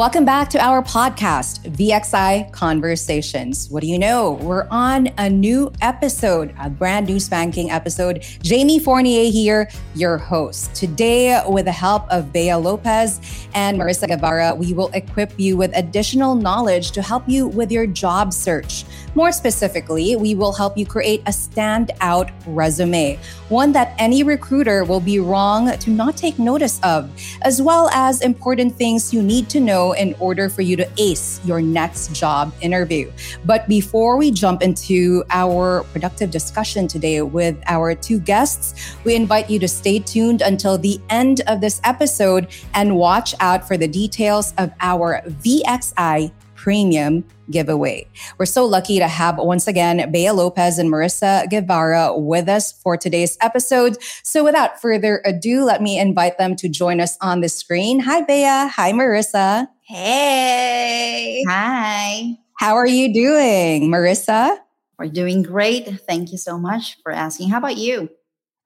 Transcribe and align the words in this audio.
Welcome 0.00 0.24
back 0.24 0.48
to 0.48 0.58
our 0.58 0.82
podcast, 0.82 1.60
VXI 1.74 2.50
Conversations. 2.52 3.68
What 3.68 3.82
do 3.82 3.86
you 3.86 3.98
know? 3.98 4.32
We're 4.40 4.66
on 4.70 5.08
a 5.18 5.28
new 5.28 5.70
episode, 5.82 6.54
a 6.58 6.70
brand 6.70 7.06
new 7.06 7.20
spanking 7.20 7.70
episode. 7.70 8.22
Jamie 8.42 8.78
Fournier 8.78 9.30
here, 9.30 9.68
your 9.94 10.16
host. 10.16 10.74
Today, 10.74 11.42
with 11.46 11.66
the 11.66 11.72
help 11.72 12.08
of 12.08 12.32
Bea 12.32 12.54
Lopez 12.54 13.20
and 13.52 13.78
Marissa 13.78 14.08
Guevara, 14.08 14.54
we 14.54 14.72
will 14.72 14.88
equip 14.94 15.38
you 15.38 15.58
with 15.58 15.70
additional 15.76 16.34
knowledge 16.34 16.92
to 16.92 17.02
help 17.02 17.28
you 17.28 17.48
with 17.48 17.70
your 17.70 17.86
job 17.86 18.32
search. 18.32 18.86
More 19.14 19.32
specifically, 19.32 20.14
we 20.14 20.36
will 20.36 20.52
help 20.52 20.78
you 20.78 20.86
create 20.86 21.20
a 21.22 21.30
standout 21.30 22.30
resume, 22.46 23.18
one 23.48 23.72
that 23.72 23.94
any 23.98 24.22
recruiter 24.22 24.84
will 24.84 25.00
be 25.00 25.18
wrong 25.18 25.76
to 25.76 25.90
not 25.90 26.16
take 26.16 26.38
notice 26.38 26.78
of, 26.84 27.10
as 27.42 27.60
well 27.60 27.88
as 27.90 28.22
important 28.22 28.76
things 28.76 29.12
you 29.12 29.20
need 29.20 29.48
to 29.50 29.58
know 29.58 29.92
in 29.92 30.14
order 30.20 30.48
for 30.48 30.62
you 30.62 30.76
to 30.76 30.88
ace 30.96 31.40
your 31.44 31.60
next 31.60 32.14
job 32.14 32.52
interview. 32.60 33.10
But 33.44 33.68
before 33.68 34.16
we 34.16 34.30
jump 34.30 34.62
into 34.62 35.24
our 35.30 35.82
productive 35.92 36.30
discussion 36.30 36.86
today 36.86 37.20
with 37.22 37.56
our 37.66 37.96
two 37.96 38.20
guests, 38.20 38.94
we 39.04 39.16
invite 39.16 39.50
you 39.50 39.58
to 39.58 39.68
stay 39.68 39.98
tuned 39.98 40.40
until 40.40 40.78
the 40.78 41.00
end 41.10 41.40
of 41.48 41.60
this 41.60 41.80
episode 41.82 42.46
and 42.74 42.94
watch 42.94 43.34
out 43.40 43.66
for 43.66 43.76
the 43.76 43.88
details 43.88 44.54
of 44.56 44.70
our 44.80 45.20
VXI 45.26 46.30
premium 46.62 47.24
giveaway. 47.50 48.06
We're 48.36 48.44
so 48.44 48.66
lucky 48.66 48.98
to 48.98 49.08
have 49.08 49.38
once 49.38 49.66
again 49.66 50.12
Bea 50.12 50.30
Lopez 50.30 50.78
and 50.78 50.90
Marissa 50.92 51.48
Guevara 51.48 52.14
with 52.14 52.50
us 52.50 52.70
for 52.70 52.98
today's 52.98 53.38
episode. 53.40 53.96
So 54.22 54.44
without 54.44 54.78
further 54.78 55.22
ado, 55.24 55.64
let 55.64 55.80
me 55.80 55.98
invite 55.98 56.36
them 56.36 56.54
to 56.56 56.68
join 56.68 57.00
us 57.00 57.16
on 57.22 57.40
the 57.40 57.48
screen. 57.48 58.00
Hi, 58.00 58.20
Bea. 58.20 58.68
Hi, 58.68 58.92
Marissa. 58.92 59.68
Hey. 59.80 61.42
Hi. 61.48 62.36
How 62.58 62.74
are 62.74 62.86
you 62.86 63.14
doing, 63.14 63.88
Marissa? 63.88 64.58
We're 64.98 65.08
doing 65.08 65.42
great. 65.42 65.88
Thank 66.06 66.30
you 66.30 66.36
so 66.36 66.58
much 66.58 66.98
for 67.02 67.10
asking. 67.10 67.48
How 67.48 67.56
about 67.56 67.78
you? 67.78 68.10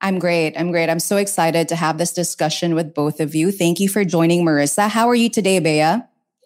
I'm 0.01 0.19
great. 0.19 0.57
I'm 0.57 0.71
great. 0.71 0.89
I'm 0.89 0.99
so 0.99 1.15
excited 1.15 1.69
to 1.69 1.77
have 1.77 1.97
this 1.97 2.11
discussion 2.11 2.75
with 2.75 2.93
both 2.93 3.21
of 3.21 3.33
you. 3.33 3.53
Thank 3.53 3.79
you 3.79 3.87
for 3.87 4.03
joining, 4.03 4.43
Marissa. 4.43 4.89
How 4.89 5.07
are 5.07 5.15
you 5.15 5.29
today, 5.29 5.59
Bea? 5.59 6.03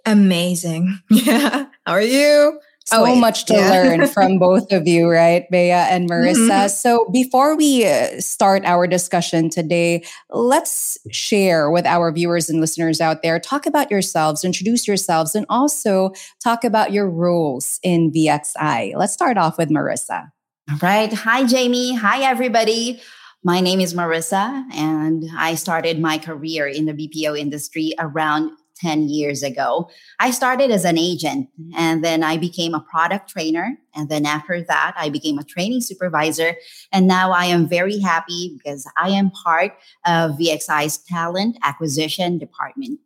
Amazing. 0.09 0.99
Yeah. 1.09 1.65
How 1.85 1.93
are 1.93 2.01
you? 2.01 2.59
So 2.85 3.05
oh, 3.05 3.15
much 3.15 3.45
to 3.45 3.53
yeah. 3.53 3.69
learn 3.69 4.07
from 4.07 4.39
both 4.39 4.71
of 4.71 4.87
you, 4.87 5.07
right, 5.07 5.45
Bea 5.51 5.71
and 5.71 6.09
Marissa? 6.09 6.49
Mm-hmm. 6.49 6.67
So, 6.69 7.07
before 7.11 7.55
we 7.55 7.85
uh, 7.85 8.19
start 8.19 8.63
our 8.65 8.87
discussion 8.87 9.49
today, 9.49 10.03
let's 10.31 10.97
share 11.11 11.69
with 11.69 11.85
our 11.85 12.11
viewers 12.11 12.49
and 12.49 12.59
listeners 12.59 12.99
out 12.99 13.21
there 13.21 13.39
talk 13.39 13.67
about 13.67 13.91
yourselves, 13.91 14.43
introduce 14.43 14.87
yourselves, 14.87 15.35
and 15.35 15.45
also 15.49 16.11
talk 16.43 16.63
about 16.63 16.91
your 16.91 17.07
roles 17.07 17.79
in 17.83 18.11
VXI. 18.11 18.95
Let's 18.95 19.13
start 19.13 19.37
off 19.37 19.57
with 19.59 19.69
Marissa. 19.69 20.31
All 20.71 20.77
right. 20.81 21.13
Hi, 21.13 21.45
Jamie. 21.45 21.93
Hi, 21.95 22.23
everybody. 22.23 23.01
My 23.43 23.61
name 23.61 23.79
is 23.79 23.93
Marissa, 23.93 24.65
and 24.73 25.25
I 25.37 25.55
started 25.55 25.99
my 25.99 26.17
career 26.17 26.67
in 26.67 26.85
the 26.85 26.93
BPO 26.93 27.39
industry 27.39 27.93
around 27.99 28.51
10 28.79 29.09
years 29.09 29.43
ago. 29.43 29.89
I 30.19 30.31
started 30.31 30.71
as 30.71 30.85
an 30.85 30.97
agent 30.97 31.49
and 31.75 32.03
then 32.03 32.23
I 32.23 32.37
became 32.37 32.73
a 32.73 32.79
product 32.79 33.29
trainer. 33.29 33.77
And 33.95 34.09
then 34.09 34.25
after 34.25 34.61
that, 34.61 34.93
I 34.97 35.09
became 35.09 35.37
a 35.37 35.43
training 35.43 35.81
supervisor. 35.81 36.55
And 36.91 37.07
now 37.07 37.31
I 37.31 37.45
am 37.45 37.67
very 37.67 37.99
happy 37.99 38.55
because 38.57 38.89
I 38.97 39.09
am 39.09 39.31
part 39.31 39.73
of 40.05 40.31
VXI's 40.31 40.97
talent 40.97 41.57
acquisition 41.63 42.37
department. 42.37 42.99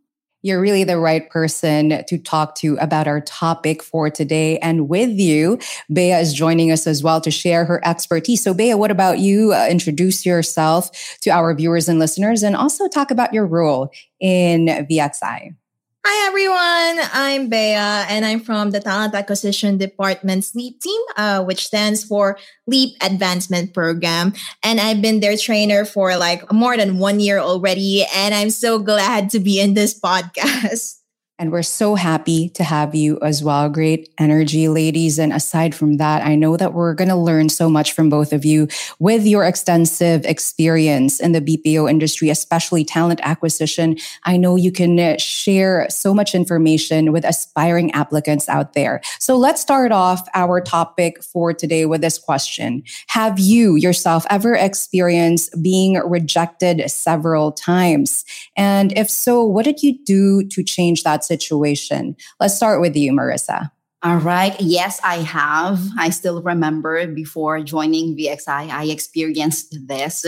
You're 0.46 0.60
really 0.60 0.84
the 0.84 1.00
right 1.00 1.30
person 1.30 2.04
to 2.06 2.18
talk 2.18 2.56
to 2.56 2.76
about 2.82 3.08
our 3.08 3.22
topic 3.22 3.82
for 3.82 4.10
today. 4.10 4.58
And 4.60 4.90
with 4.90 5.12
you, 5.12 5.58
Bea 5.92 6.12
is 6.12 6.34
joining 6.34 6.70
us 6.70 6.86
as 6.86 7.02
well 7.02 7.22
to 7.22 7.32
share 7.32 7.64
her 7.64 7.82
expertise. 7.88 8.44
So, 8.44 8.54
Bea, 8.54 8.74
what 8.74 8.92
about 8.92 9.20
you? 9.20 9.54
Uh, 9.54 9.68
introduce 9.70 10.26
yourself 10.26 11.18
to 11.22 11.30
our 11.30 11.56
viewers 11.56 11.88
and 11.88 11.98
listeners 11.98 12.44
and 12.44 12.58
also 12.58 12.90
talk 12.90 13.10
about 13.10 13.34
your 13.34 13.48
role 13.48 13.90
in 14.20 14.66
VXI. 14.66 15.56
Hi 16.06 16.28
everyone, 16.28 17.08
I'm 17.14 17.48
Bea 17.48 17.80
and 17.80 18.26
I'm 18.26 18.42
from 18.42 18.72
the 18.72 18.82
Talent 18.82 19.16
Acquisition 19.16 19.78
Department's 19.78 20.54
LEAP 20.54 20.82
team, 20.82 21.02
uh, 21.16 21.42
which 21.46 21.66
stands 21.66 22.04
for 22.04 22.38
LEAP 22.68 22.98
Advancement 23.02 23.74
Program. 23.74 24.34
And 24.64 24.82
I've 24.82 25.02
been 25.02 25.22
their 25.22 25.38
trainer 25.38 25.86
for 25.86 26.18
like 26.18 26.52
more 26.52 26.76
than 26.76 27.00
one 27.00 27.22
year 27.22 27.40
already. 27.40 28.06
And 28.14 28.36
I'm 28.36 28.50
so 28.50 28.80
glad 28.80 29.30
to 29.30 29.40
be 29.40 29.62
in 29.62 29.76
this 29.76 29.98
podcast. 30.04 31.03
And 31.40 31.52
we're 31.52 31.64
so 31.64 31.96
happy 31.96 32.50
to 32.50 32.64
have 32.64 32.94
you 32.94 33.18
as 33.24 33.44
well. 33.44 33.68
Great 33.68 34.14
energy, 34.20 34.68
ladies. 34.68 35.18
And 35.18 35.34
aside 35.34 35.74
from 35.74 35.98
that, 35.98 36.24
I 36.24 36.36
know 36.36 36.58
that 36.58 36.74
we're 36.74 36.94
going 36.94 37.10
to 37.10 37.16
learn 37.16 37.50
so 37.50 37.72
much 37.72 37.94
from 37.94 38.08
both 38.08 38.34
of 38.34 38.46
you 38.46 38.68
with 39.00 39.26
your 39.26 39.44
extensive 39.44 40.26
experience 40.26 41.20
in 41.20 41.32
the 41.32 41.42
BPO 41.42 41.90
industry, 41.90 42.30
especially 42.30 42.86
talent 42.86 43.20
acquisition. 43.24 43.98
I 44.26 44.38
know 44.38 44.56
you 44.56 44.72
can 44.72 45.00
uh, 45.00 45.18
share 45.18 45.88
so 45.90 46.14
much 46.14 46.36
information 46.36 47.12
with 47.12 47.26
aspiring 47.26 47.92
applicants 47.94 48.48
out 48.48 48.74
there. 48.74 49.02
So 49.18 49.36
let's 49.36 49.60
start 49.60 49.92
off 49.92 50.28
our 50.36 50.62
topic 50.62 51.24
for 51.24 51.52
today 51.52 51.88
with 51.88 52.02
this 52.02 52.20
question 52.20 52.84
Have 53.08 53.40
you 53.40 53.76
yourself 53.76 54.28
ever 54.30 54.54
experienced 54.54 55.64
being 55.64 55.96
rejected 55.96 56.92
several 56.92 57.52
times? 57.52 58.24
And 58.56 58.96
if 58.96 59.10
so, 59.10 59.44
what 59.44 59.66
did 59.66 59.82
you 59.82 59.98
do 60.06 60.44
to 60.50 60.64
change 60.64 61.02
that 61.02 61.23
situation. 61.24 62.16
Let's 62.40 62.56
start 62.56 62.82
with 62.82 62.96
you, 62.96 63.12
Marissa. 63.12 63.72
All 64.06 64.18
right. 64.18 64.54
Yes, 64.60 65.00
I 65.02 65.20
have. 65.20 65.80
I 65.98 66.10
still 66.10 66.42
remember 66.42 67.08
before 67.08 67.62
joining 67.62 68.18
VXI, 68.18 68.70
I 68.70 68.84
experienced 68.88 69.78
this. 69.88 70.26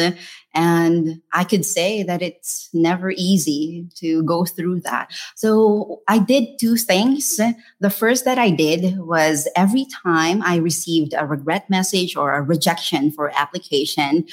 And 0.53 1.21
I 1.33 1.43
could 1.43 1.65
say 1.65 2.01
that 2.03 2.21
it's 2.21 2.69
never 2.73 3.11
easy 3.11 3.89
to 3.95 4.23
go 4.23 4.45
through 4.45 4.79
that. 4.81 5.11
So 5.35 6.01
I 6.07 6.19
did 6.19 6.57
two 6.57 6.77
things. 6.77 7.37
The 7.81 7.89
first 7.89 8.23
that 8.23 8.39
I 8.39 8.49
did 8.49 8.97
was 8.97 9.49
every 9.57 9.87
time 10.03 10.41
I 10.41 10.55
received 10.55 11.13
a 11.13 11.25
regret 11.25 11.69
message 11.69 12.15
or 12.15 12.31
a 12.31 12.41
rejection 12.41 13.11
for 13.11 13.29
application, 13.37 14.25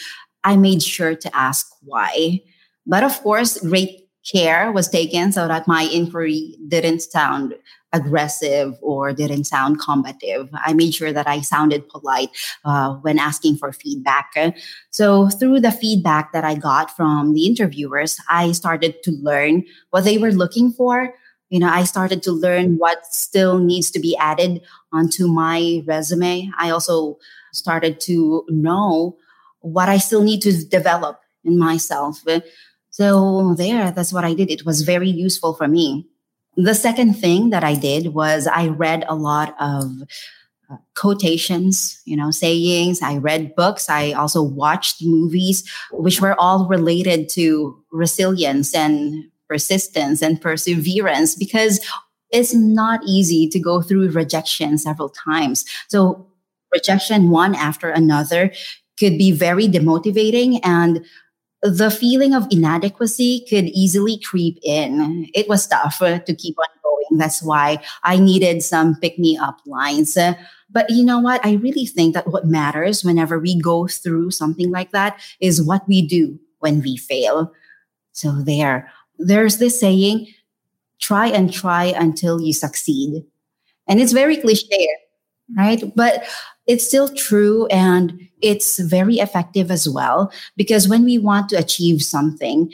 I 0.45 0.57
made 0.57 0.85
sure 0.85 1.17
to 1.17 1.37
ask 1.37 1.67
why. 1.83 2.43
But 2.87 3.03
of 3.03 3.21
course, 3.23 3.59
great 3.59 4.02
care 4.31 4.71
was 4.73 4.89
taken 4.89 5.33
so 5.33 5.49
that 5.49 5.67
my 5.67 5.83
inquiry 5.83 6.57
didn't 6.69 7.01
sound 7.01 7.55
aggressive 7.93 8.75
or 8.81 9.13
didn't 9.13 9.45
sound 9.45 9.79
combative. 9.79 10.49
I 10.53 10.73
made 10.73 10.95
sure 10.95 11.13
that 11.13 11.27
I 11.27 11.41
sounded 11.41 11.89
polite 11.89 12.31
uh, 12.65 12.95
when 12.97 13.19
asking 13.19 13.57
for 13.57 13.73
feedback. 13.73 14.33
So, 14.91 15.29
through 15.29 15.61
the 15.61 15.73
feedback 15.73 16.33
that 16.33 16.45
I 16.45 16.55
got 16.55 16.95
from 16.97 17.35
the 17.35 17.47
interviewers, 17.47 18.19
I 18.29 18.53
started 18.53 19.03
to 19.05 19.13
learn 19.13 19.65
what 19.91 20.05
they 20.05 20.19
were 20.19 20.33
looking 20.33 20.73
for. 20.73 21.15
You 21.51 21.61
know, 21.61 21.69
I 21.69 21.85
started 21.85 22.23
to 22.23 22.33
learn 22.33 22.79
what 22.79 23.05
still 23.05 23.59
needs 23.59 23.91
to 23.91 24.01
be 24.01 24.17
added 24.17 24.63
onto 24.91 25.29
my 25.29 25.83
resume. 25.87 26.51
I 26.59 26.71
also 26.71 27.19
started 27.53 28.01
to 28.01 28.45
know 28.49 29.19
what 29.61 29.91
I 29.91 29.99
still 29.99 30.23
need 30.23 30.41
to 30.43 30.65
develop 30.65 31.21
in 31.45 31.59
myself. 31.59 32.23
So 32.93 33.55
there, 33.57 33.91
that's 33.91 34.13
what 34.13 34.25
I 34.25 34.35
did. 34.35 34.51
It 34.51 34.67
was 34.67 34.83
very 34.83 35.09
useful 35.09 35.55
for 35.55 35.67
me. 35.67 36.07
The 36.57 36.75
second 36.75 37.15
thing 37.15 37.49
that 37.51 37.65
I 37.65 37.75
did 37.75 38.09
was 38.09 38.47
I 38.47 38.69
read 38.69 39.05
a 39.09 39.15
lot 39.15 39.57
of 39.59 39.91
uh, 40.71 40.77
quotations, 40.95 42.01
you 42.05 42.17
know, 42.17 42.31
sayings. 42.31 43.01
I 43.01 43.17
read 43.17 43.57
books. 43.57 43.89
I 43.89 44.13
also 44.13 44.43
watched 44.43 45.03
movies, 45.03 45.69
which 45.91 46.21
were 46.21 46.39
all 46.39 46.69
related 46.69 47.31
to 47.31 47.83
resilience 47.91 48.75
and 48.75 49.25
persistence 49.49 50.21
and 50.21 50.41
perseverance 50.41 51.35
because 51.35 51.81
it's 52.31 52.55
not 52.55 53.01
easy 53.07 53.49
to 53.49 53.59
go 53.59 53.81
through 53.81 54.11
rejection 54.11 54.77
several 54.77 55.09
times. 55.09 55.65
So 55.89 56.27
rejection 56.73 57.31
one 57.31 57.55
after 57.55 57.89
another 57.89 58.53
could 58.99 59.17
be 59.17 59.33
very 59.33 59.67
demotivating 59.67 60.61
and 60.63 61.05
the 61.63 61.91
feeling 61.91 62.35
of 62.35 62.47
inadequacy 62.51 63.47
could 63.49 63.67
easily 63.67 64.19
creep 64.19 64.59
in. 64.63 65.29
It 65.33 65.49
was 65.49 65.67
tough 65.67 66.03
uh, 66.03 66.19
to 66.19 66.35
keep 66.35 66.59
on 66.59 66.67
going. 66.83 67.19
That's 67.19 67.43
why 67.43 67.83
I 68.03 68.19
needed 68.19 68.63
some 68.63 68.97
pick 68.97 69.19
me 69.19 69.37
up 69.37 69.59
lines. 69.65 70.17
Uh, 70.17 70.35
but 70.71 70.91
you 70.91 71.05
know 71.05 71.21
what? 71.21 71.45
I 71.45 71.55
really 71.55 71.87
think 71.87 72.15
that 72.15 72.27
what 72.29 72.47
matters 72.47 73.05
whenever 73.05 73.39
we 73.39 73.61
go 73.61 73.87
through 73.87 74.33
something 74.33 74.71
like 74.71 74.91
that 74.91 75.21
is 75.41 75.63
what 75.63 75.87
we 75.87 76.03
do 76.07 76.39
when 76.59 76.81
we 76.83 76.97
fail. 76.97 77.53
So 78.13 78.33
there, 78.33 78.91
there's 79.19 79.59
this 79.59 79.79
saying, 79.79 80.29
try 81.01 81.27
and 81.29 81.53
try 81.53 81.85
until 81.85 82.41
you 82.41 82.53
succeed. 82.53 83.25
And 83.87 84.01
it's 84.01 84.13
very 84.13 84.37
cliche, 84.37 84.89
right? 85.57 85.83
But 85.95 86.25
it's 86.67 86.87
still 86.87 87.09
true 87.09 87.67
and 87.67 88.29
it's 88.41 88.79
very 88.79 89.17
effective 89.17 89.71
as 89.71 89.89
well 89.89 90.33
because 90.57 90.89
when 90.89 91.05
we 91.05 91.19
want 91.19 91.49
to 91.49 91.57
achieve 91.57 92.03
something 92.03 92.73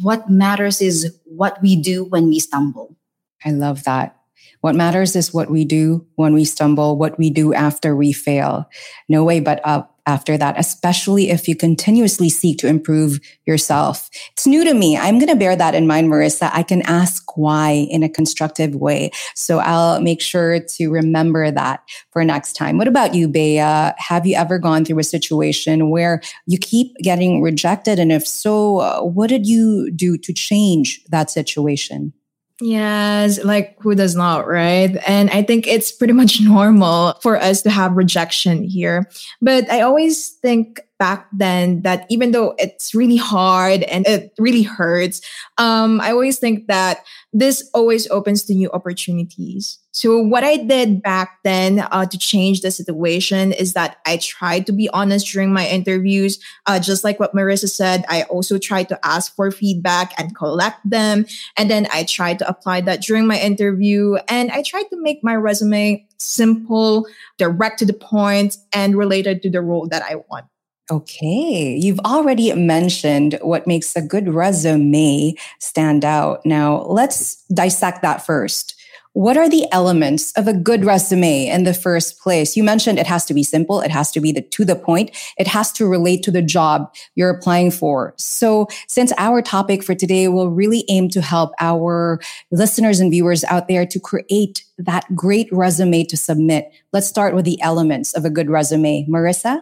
what 0.00 0.30
matters 0.30 0.80
is 0.80 1.14
what 1.24 1.60
we 1.60 1.74
do 1.74 2.04
when 2.04 2.28
we 2.28 2.38
stumble 2.38 2.96
I 3.44 3.50
love 3.50 3.84
that. 3.84 4.16
What 4.60 4.76
matters 4.76 5.16
is 5.16 5.34
what 5.34 5.50
we 5.50 5.64
do 5.64 6.06
when 6.14 6.34
we 6.34 6.44
stumble, 6.44 6.96
what 6.96 7.18
we 7.18 7.30
do 7.30 7.52
after 7.52 7.96
we 7.96 8.12
fail. 8.12 8.68
No 9.08 9.24
way 9.24 9.40
but 9.40 9.60
up 9.64 9.91
after 10.06 10.36
that, 10.36 10.58
especially 10.58 11.30
if 11.30 11.46
you 11.46 11.54
continuously 11.54 12.28
seek 12.28 12.58
to 12.58 12.66
improve 12.66 13.20
yourself. 13.46 14.10
It's 14.32 14.46
new 14.46 14.64
to 14.64 14.74
me. 14.74 14.96
I'm 14.96 15.18
going 15.18 15.28
to 15.28 15.36
bear 15.36 15.54
that 15.54 15.74
in 15.74 15.86
mind, 15.86 16.08
Marissa. 16.10 16.50
I 16.52 16.64
can 16.64 16.82
ask 16.82 17.36
why 17.36 17.86
in 17.88 18.02
a 18.02 18.08
constructive 18.08 18.74
way. 18.74 19.10
So 19.34 19.58
I'll 19.58 20.00
make 20.00 20.20
sure 20.20 20.58
to 20.60 20.90
remember 20.90 21.50
that 21.50 21.82
for 22.10 22.24
next 22.24 22.54
time. 22.54 22.78
What 22.78 22.88
about 22.88 23.14
you, 23.14 23.28
Bea? 23.28 23.56
Have 23.56 24.26
you 24.26 24.36
ever 24.36 24.58
gone 24.58 24.84
through 24.84 24.98
a 24.98 25.04
situation 25.04 25.90
where 25.90 26.20
you 26.46 26.58
keep 26.58 26.96
getting 26.96 27.40
rejected? 27.40 27.98
And 27.98 28.10
if 28.10 28.26
so, 28.26 29.04
what 29.04 29.28
did 29.28 29.46
you 29.46 29.90
do 29.90 30.18
to 30.18 30.32
change 30.32 31.04
that 31.10 31.30
situation? 31.30 32.12
Yes, 32.62 33.42
like 33.42 33.76
who 33.80 33.96
does 33.96 34.14
not, 34.14 34.46
right? 34.46 34.96
And 35.08 35.30
I 35.30 35.42
think 35.42 35.66
it's 35.66 35.90
pretty 35.90 36.12
much 36.12 36.40
normal 36.42 37.14
for 37.20 37.36
us 37.36 37.62
to 37.62 37.70
have 37.70 37.96
rejection 37.96 38.62
here. 38.62 39.10
But 39.40 39.68
I 39.70 39.80
always 39.80 40.28
think 40.28 40.80
back 41.02 41.26
then 41.32 41.82
that 41.82 42.06
even 42.08 42.30
though 42.30 42.54
it's 42.58 42.94
really 42.94 43.16
hard 43.16 43.82
and 43.82 44.06
it 44.06 44.32
really 44.38 44.62
hurts, 44.62 45.20
um, 45.58 46.00
I 46.00 46.12
always 46.12 46.38
think 46.38 46.68
that 46.68 47.04
this 47.32 47.68
always 47.74 48.08
opens 48.10 48.44
to 48.44 48.54
new 48.54 48.70
opportunities. 48.70 49.80
So 49.90 50.18
what 50.22 50.44
I 50.44 50.58
did 50.58 51.02
back 51.02 51.40
then 51.42 51.80
uh, 51.80 52.06
to 52.06 52.16
change 52.16 52.60
the 52.60 52.70
situation 52.70 53.50
is 53.50 53.72
that 53.72 53.96
I 54.06 54.18
tried 54.18 54.64
to 54.66 54.72
be 54.72 54.88
honest 54.90 55.26
during 55.26 55.52
my 55.52 55.66
interviews. 55.66 56.38
Uh, 56.66 56.78
just 56.78 57.02
like 57.02 57.18
what 57.18 57.34
Marissa 57.34 57.68
said, 57.68 58.04
I 58.08 58.22
also 58.24 58.56
tried 58.56 58.88
to 58.90 58.98
ask 59.04 59.34
for 59.34 59.50
feedback 59.50 60.14
and 60.18 60.36
collect 60.36 60.88
them. 60.88 61.26
And 61.56 61.68
then 61.68 61.88
I 61.92 62.04
tried 62.04 62.38
to 62.38 62.48
apply 62.48 62.82
that 62.82 63.02
during 63.02 63.26
my 63.26 63.40
interview. 63.40 64.18
And 64.28 64.52
I 64.52 64.62
tried 64.62 64.86
to 64.90 65.02
make 65.02 65.18
my 65.24 65.34
resume 65.34 66.06
simple, 66.16 67.08
direct 67.38 67.80
to 67.80 67.86
the 67.86 67.92
point, 67.92 68.56
and 68.72 68.96
related 68.96 69.42
to 69.42 69.50
the 69.50 69.60
role 69.60 69.88
that 69.88 70.02
I 70.02 70.22
want. 70.30 70.46
Okay, 70.90 71.78
you've 71.80 72.00
already 72.00 72.52
mentioned 72.54 73.38
what 73.40 73.66
makes 73.66 73.94
a 73.94 74.02
good 74.02 74.28
resume 74.28 75.34
stand 75.60 76.04
out. 76.04 76.44
Now, 76.44 76.82
let's 76.82 77.44
dissect 77.46 78.02
that 78.02 78.26
first. 78.26 78.74
What 79.14 79.36
are 79.36 79.48
the 79.48 79.66
elements 79.72 80.32
of 80.32 80.48
a 80.48 80.54
good 80.54 80.86
resume 80.86 81.46
in 81.46 81.64
the 81.64 81.74
first 81.74 82.18
place? 82.18 82.56
You 82.56 82.64
mentioned 82.64 82.98
it 82.98 83.06
has 83.06 83.26
to 83.26 83.34
be 83.34 83.42
simple, 83.42 83.80
it 83.80 83.90
has 83.90 84.10
to 84.12 84.20
be 84.20 84.32
the, 84.32 84.40
to 84.40 84.64
the 84.64 84.74
point, 84.74 85.10
it 85.36 85.46
has 85.46 85.70
to 85.72 85.86
relate 85.86 86.22
to 86.24 86.30
the 86.30 86.40
job 86.40 86.92
you're 87.14 87.30
applying 87.30 87.70
for. 87.70 88.14
So, 88.16 88.68
since 88.88 89.12
our 89.18 89.42
topic 89.42 89.84
for 89.84 89.94
today 89.94 90.28
will 90.28 90.50
really 90.50 90.84
aim 90.88 91.10
to 91.10 91.20
help 91.20 91.52
our 91.60 92.20
listeners 92.50 93.00
and 93.00 93.10
viewers 93.10 93.44
out 93.44 93.68
there 93.68 93.84
to 93.84 94.00
create 94.00 94.64
that 94.78 95.04
great 95.14 95.48
resume 95.52 96.04
to 96.04 96.16
submit, 96.16 96.72
let's 96.92 97.06
start 97.06 97.34
with 97.34 97.44
the 97.44 97.60
elements 97.60 98.14
of 98.14 98.24
a 98.24 98.30
good 98.30 98.48
resume. 98.48 99.06
Marissa? 99.08 99.60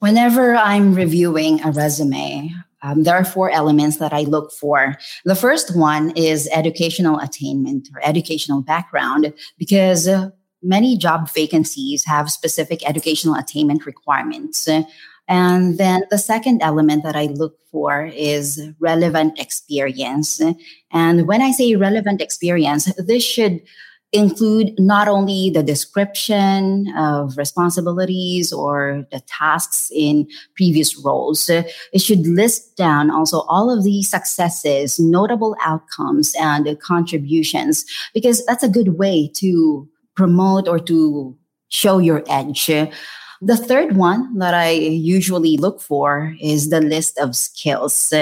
Whenever 0.00 0.56
I'm 0.56 0.94
reviewing 0.94 1.62
a 1.62 1.70
resume, 1.70 2.50
um, 2.82 3.02
there 3.02 3.14
are 3.14 3.24
four 3.24 3.50
elements 3.50 3.98
that 3.98 4.14
I 4.14 4.22
look 4.22 4.50
for. 4.50 4.96
The 5.26 5.34
first 5.34 5.76
one 5.76 6.10
is 6.16 6.48
educational 6.52 7.18
attainment 7.18 7.90
or 7.94 8.00
educational 8.02 8.62
background, 8.62 9.34
because 9.58 10.08
uh, 10.08 10.30
many 10.62 10.96
job 10.96 11.30
vacancies 11.30 12.06
have 12.06 12.30
specific 12.30 12.88
educational 12.88 13.34
attainment 13.34 13.84
requirements. 13.84 14.66
And 15.28 15.76
then 15.76 16.04
the 16.10 16.18
second 16.18 16.62
element 16.62 17.02
that 17.04 17.14
I 17.14 17.26
look 17.26 17.58
for 17.70 18.06
is 18.06 18.58
relevant 18.78 19.38
experience. 19.38 20.40
And 20.92 21.28
when 21.28 21.42
I 21.42 21.50
say 21.52 21.76
relevant 21.76 22.22
experience, 22.22 22.90
this 22.94 23.22
should 23.22 23.60
include 24.12 24.74
not 24.78 25.06
only 25.06 25.50
the 25.50 25.62
description 25.62 26.92
of 26.96 27.36
responsibilities 27.36 28.52
or 28.52 29.06
the 29.12 29.20
tasks 29.20 29.90
in 29.94 30.26
previous 30.56 30.98
roles, 30.98 31.48
it 31.48 31.70
should 31.98 32.26
list 32.26 32.76
down 32.76 33.10
also 33.10 33.42
all 33.42 33.70
of 33.70 33.84
the 33.84 34.02
successes, 34.02 34.98
notable 34.98 35.56
outcomes, 35.64 36.34
and 36.40 36.76
contributions, 36.80 37.84
because 38.12 38.44
that's 38.46 38.64
a 38.64 38.68
good 38.68 38.98
way 38.98 39.30
to 39.36 39.88
promote 40.16 40.66
or 40.66 40.80
to 40.80 41.36
show 41.68 41.98
your 41.98 42.24
edge. 42.28 42.68
The 43.42 43.56
third 43.56 43.96
one 43.96 44.36
that 44.38 44.52
I 44.52 44.70
usually 44.72 45.56
look 45.56 45.80
for 45.80 46.36
is 46.42 46.68
the 46.68 46.82
list 46.82 47.18
of 47.18 47.34
skills. 47.34 48.12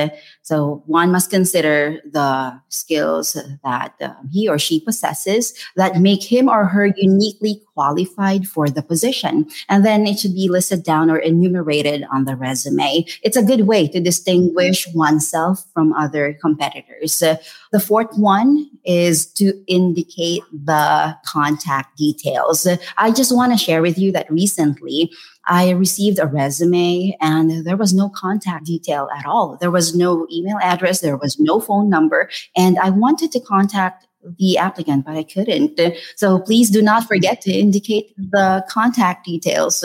So 0.43 0.83
one 0.87 1.11
must 1.11 1.29
consider 1.29 2.01
the 2.05 2.61
skills 2.69 3.33
that 3.65 3.95
um, 4.01 4.29
he 4.33 4.49
or 4.49 4.61
she 4.61 4.79
possesses 4.79 5.55
that 5.75 6.01
make 6.01 6.23
him 6.23 6.49
or 6.49 6.67
her 6.67 6.87
uniquely 6.97 7.61
qualified 7.79 8.49
for 8.49 8.69
the 8.69 8.83
position. 8.83 9.47
And 9.69 9.87
then 9.87 10.05
it 10.05 10.19
should 10.19 10.35
be 10.35 10.49
listed 10.49 10.83
down 10.83 11.11
or 11.11 11.19
enumerated 11.19 12.05
on 12.13 12.25
the 12.25 12.35
resume. 12.35 13.07
It's 13.23 13.37
a 13.37 13.49
good 13.51 13.69
way 13.69 13.87
to 13.87 14.01
distinguish 14.01 14.89
oneself 14.95 15.65
from 15.73 15.93
other 15.93 16.37
competitors. 16.41 17.23
Uh, 17.23 17.37
the 17.71 17.79
fourth 17.79 18.19
one 18.19 18.69
is 18.85 19.27
to 19.35 19.47
indicate 19.69 20.43
the 20.53 21.17
contact 21.25 21.97
details. 21.97 22.67
I 22.97 23.13
just 23.13 23.33
want 23.33 23.53
to 23.53 23.65
share 23.67 23.81
with 23.81 23.97
you 23.97 24.11
that 24.11 24.29
recently 24.29 25.13
I 25.47 25.71
received 25.71 26.19
a 26.19 26.27
resume 26.27 27.17
and 27.21 27.65
there 27.65 27.77
was 27.77 27.95
no 27.95 28.09
contact 28.09 28.65
detail 28.65 29.09
at 29.17 29.25
all. 29.25 29.57
There 29.61 29.71
was 29.71 29.95
no 29.95 30.27
email 30.33 30.59
address, 30.61 31.01
there 31.01 31.17
was 31.17 31.39
no 31.39 31.61
phone 31.61 31.89
number. 31.89 32.29
And 32.57 32.77
I 32.81 32.91
wanted 32.91 33.31
to 33.33 33.41
contact 33.41 34.09
the 34.39 34.59
applicant, 34.59 35.05
but 35.07 35.17
I 35.17 35.23
couldn't. 35.23 35.81
So 36.17 36.41
please 36.41 36.71
do 36.71 36.83
not 36.83 37.05
forget 37.05 37.41
to 37.43 37.53
indicate 37.53 38.15
the 38.17 38.65
contact 38.69 39.25
details. 39.25 39.85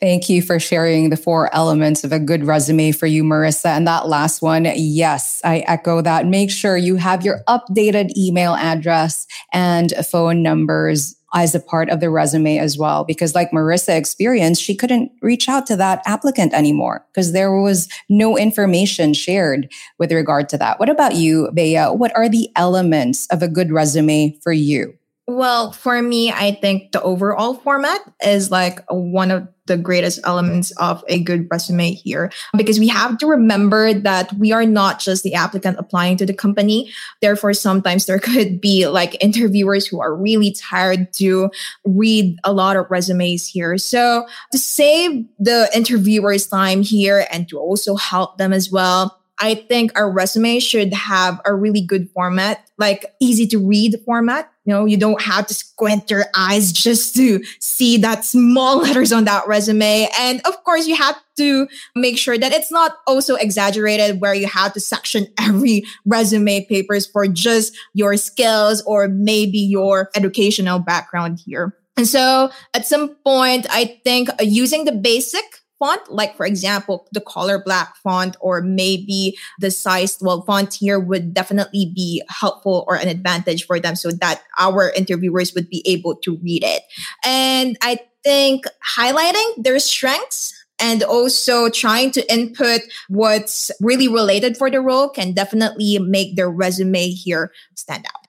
Thank 0.00 0.28
you 0.28 0.42
for 0.42 0.58
sharing 0.58 1.10
the 1.10 1.16
four 1.16 1.54
elements 1.54 2.02
of 2.02 2.10
a 2.10 2.18
good 2.18 2.44
resume 2.44 2.90
for 2.90 3.06
you, 3.06 3.22
Marissa. 3.22 3.66
And 3.66 3.86
that 3.86 4.08
last 4.08 4.42
one, 4.42 4.66
yes, 4.74 5.40
I 5.44 5.58
echo 5.60 6.00
that. 6.02 6.26
Make 6.26 6.50
sure 6.50 6.76
you 6.76 6.96
have 6.96 7.24
your 7.24 7.44
updated 7.48 8.16
email 8.16 8.54
address 8.54 9.28
and 9.52 9.92
phone 10.10 10.42
numbers 10.42 11.14
as 11.34 11.54
a 11.54 11.60
part 11.60 11.88
of 11.88 12.00
the 12.00 12.10
resume 12.10 12.58
as 12.58 12.76
well. 12.78 13.04
Because 13.04 13.34
like 13.34 13.50
Marissa 13.50 13.96
experienced, 13.96 14.62
she 14.62 14.74
couldn't 14.74 15.10
reach 15.22 15.48
out 15.48 15.66
to 15.66 15.76
that 15.76 16.02
applicant 16.06 16.52
anymore 16.52 17.06
because 17.12 17.32
there 17.32 17.54
was 17.54 17.88
no 18.08 18.36
information 18.36 19.14
shared 19.14 19.72
with 19.98 20.12
regard 20.12 20.48
to 20.50 20.58
that. 20.58 20.78
What 20.78 20.90
about 20.90 21.14
you, 21.14 21.50
Bea? 21.52 21.84
What 21.84 22.14
are 22.16 22.28
the 22.28 22.50
elements 22.56 23.26
of 23.28 23.42
a 23.42 23.48
good 23.48 23.72
resume 23.72 24.38
for 24.42 24.52
you? 24.52 24.94
Well, 25.28 25.70
for 25.70 26.02
me, 26.02 26.32
I 26.32 26.52
think 26.60 26.90
the 26.90 27.00
overall 27.00 27.54
format 27.54 28.00
is 28.24 28.50
like 28.50 28.80
one 28.90 29.30
of 29.30 29.46
the 29.66 29.76
greatest 29.76 30.18
elements 30.24 30.72
of 30.72 31.04
a 31.06 31.22
good 31.22 31.46
resume 31.48 31.92
here 31.92 32.32
because 32.56 32.80
we 32.80 32.88
have 32.88 33.16
to 33.18 33.28
remember 33.28 33.94
that 33.94 34.32
we 34.32 34.50
are 34.50 34.66
not 34.66 34.98
just 34.98 35.22
the 35.22 35.34
applicant 35.34 35.78
applying 35.78 36.16
to 36.16 36.26
the 36.26 36.34
company. 36.34 36.92
Therefore, 37.20 37.52
sometimes 37.52 38.06
there 38.06 38.18
could 38.18 38.60
be 38.60 38.88
like 38.88 39.22
interviewers 39.22 39.86
who 39.86 40.00
are 40.00 40.12
really 40.14 40.50
tired 40.52 41.12
to 41.14 41.50
read 41.84 42.36
a 42.42 42.52
lot 42.52 42.76
of 42.76 42.90
resumes 42.90 43.46
here. 43.46 43.78
So 43.78 44.26
to 44.50 44.58
save 44.58 45.24
the 45.38 45.70
interviewers 45.72 46.48
time 46.48 46.82
here 46.82 47.26
and 47.30 47.48
to 47.48 47.58
also 47.60 47.94
help 47.94 48.38
them 48.38 48.52
as 48.52 48.72
well, 48.72 49.21
I 49.42 49.56
think 49.56 49.90
our 49.98 50.08
resume 50.08 50.60
should 50.60 50.94
have 50.94 51.40
a 51.44 51.52
really 51.52 51.80
good 51.80 52.08
format, 52.14 52.70
like 52.78 53.12
easy 53.20 53.44
to 53.48 53.58
read 53.58 54.00
format. 54.06 54.48
You 54.64 54.72
know, 54.72 54.84
you 54.84 54.96
don't 54.96 55.20
have 55.20 55.48
to 55.48 55.54
squint 55.54 56.08
your 56.08 56.26
eyes 56.36 56.70
just 56.70 57.16
to 57.16 57.42
see 57.58 57.98
that 57.98 58.24
small 58.24 58.78
letters 58.82 59.12
on 59.12 59.24
that 59.24 59.48
resume. 59.48 60.08
And 60.16 60.40
of 60.46 60.62
course, 60.62 60.86
you 60.86 60.94
have 60.94 61.16
to 61.38 61.66
make 61.96 62.18
sure 62.18 62.38
that 62.38 62.52
it's 62.52 62.70
not 62.70 62.98
also 63.08 63.34
exaggerated 63.34 64.20
where 64.20 64.32
you 64.32 64.46
have 64.46 64.74
to 64.74 64.80
section 64.80 65.26
every 65.40 65.82
resume 66.06 66.64
papers 66.66 67.08
for 67.08 67.26
just 67.26 67.76
your 67.94 68.16
skills 68.16 68.80
or 68.82 69.08
maybe 69.08 69.58
your 69.58 70.08
educational 70.14 70.78
background 70.78 71.40
here. 71.44 71.76
And 71.96 72.06
so 72.06 72.50
at 72.74 72.86
some 72.86 73.16
point, 73.24 73.66
I 73.70 74.00
think 74.04 74.30
uh, 74.30 74.44
using 74.44 74.84
the 74.84 74.92
basic 74.92 75.44
font, 75.82 76.12
like 76.12 76.36
for 76.36 76.46
example, 76.46 77.08
the 77.10 77.20
color 77.20 77.60
black 77.60 77.96
font 77.96 78.36
or 78.40 78.62
maybe 78.62 79.36
the 79.58 79.68
size 79.68 80.16
12 80.16 80.46
font 80.46 80.74
here 80.74 81.00
would 81.00 81.34
definitely 81.34 81.90
be 81.92 82.22
helpful 82.28 82.84
or 82.86 82.94
an 82.94 83.08
advantage 83.08 83.66
for 83.66 83.80
them 83.80 83.96
so 83.96 84.12
that 84.12 84.42
our 84.60 84.90
interviewers 84.90 85.52
would 85.54 85.68
be 85.68 85.82
able 85.84 86.14
to 86.14 86.36
read 86.36 86.62
it. 86.62 86.84
And 87.24 87.76
I 87.82 87.98
think 88.22 88.64
highlighting 88.96 89.64
their 89.64 89.80
strengths 89.80 90.54
and 90.78 91.02
also 91.02 91.68
trying 91.68 92.12
to 92.12 92.32
input 92.32 92.82
what's 93.08 93.72
really 93.80 94.06
related 94.06 94.56
for 94.56 94.70
the 94.70 94.80
role 94.80 95.08
can 95.08 95.32
definitely 95.32 95.98
make 95.98 96.36
their 96.36 96.48
resume 96.48 97.08
here 97.08 97.50
stand 97.74 98.06
out. 98.06 98.21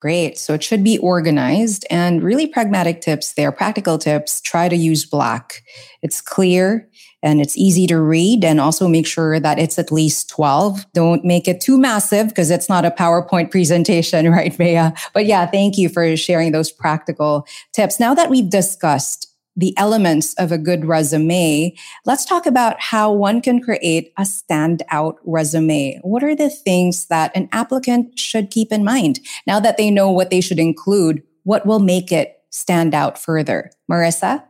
Great. 0.00 0.38
So 0.38 0.54
it 0.54 0.64
should 0.64 0.82
be 0.82 0.96
organized 0.98 1.86
and 1.90 2.22
really 2.22 2.46
pragmatic 2.46 3.02
tips 3.02 3.34
there, 3.34 3.52
practical 3.52 3.98
tips. 3.98 4.40
Try 4.40 4.68
to 4.70 4.76
use 4.76 5.04
black. 5.04 5.62
It's 6.00 6.22
clear 6.22 6.88
and 7.22 7.38
it's 7.38 7.56
easy 7.58 7.86
to 7.86 7.98
read 8.00 8.42
and 8.42 8.60
also 8.60 8.88
make 8.88 9.06
sure 9.06 9.38
that 9.38 9.58
it's 9.58 9.78
at 9.78 9.92
least 9.92 10.30
12. 10.30 10.86
Don't 10.94 11.22
make 11.22 11.46
it 11.46 11.60
too 11.60 11.76
massive 11.76 12.28
because 12.28 12.50
it's 12.50 12.68
not 12.68 12.86
a 12.86 12.90
PowerPoint 12.90 13.50
presentation, 13.50 14.30
right, 14.30 14.56
Bea? 14.56 14.88
But 15.12 15.26
yeah, 15.26 15.44
thank 15.44 15.76
you 15.76 15.90
for 15.90 16.16
sharing 16.16 16.52
those 16.52 16.72
practical 16.72 17.46
tips. 17.74 18.00
Now 18.00 18.14
that 18.14 18.30
we've 18.30 18.48
discussed 18.48 19.29
the 19.56 19.76
elements 19.76 20.34
of 20.34 20.52
a 20.52 20.58
good 20.58 20.84
resume, 20.84 21.74
let's 22.06 22.24
talk 22.24 22.46
about 22.46 22.80
how 22.80 23.12
one 23.12 23.40
can 23.40 23.60
create 23.60 24.12
a 24.16 24.22
standout 24.22 25.16
resume. 25.24 25.98
What 26.02 26.22
are 26.24 26.36
the 26.36 26.50
things 26.50 27.06
that 27.06 27.34
an 27.36 27.48
applicant 27.52 28.18
should 28.18 28.50
keep 28.50 28.72
in 28.72 28.84
mind 28.84 29.20
now 29.46 29.60
that 29.60 29.76
they 29.76 29.90
know 29.90 30.10
what 30.10 30.30
they 30.30 30.40
should 30.40 30.58
include? 30.58 31.22
What 31.44 31.66
will 31.66 31.80
make 31.80 32.12
it 32.12 32.42
stand 32.50 32.94
out 32.94 33.18
further? 33.18 33.70
Marissa? 33.90 34.44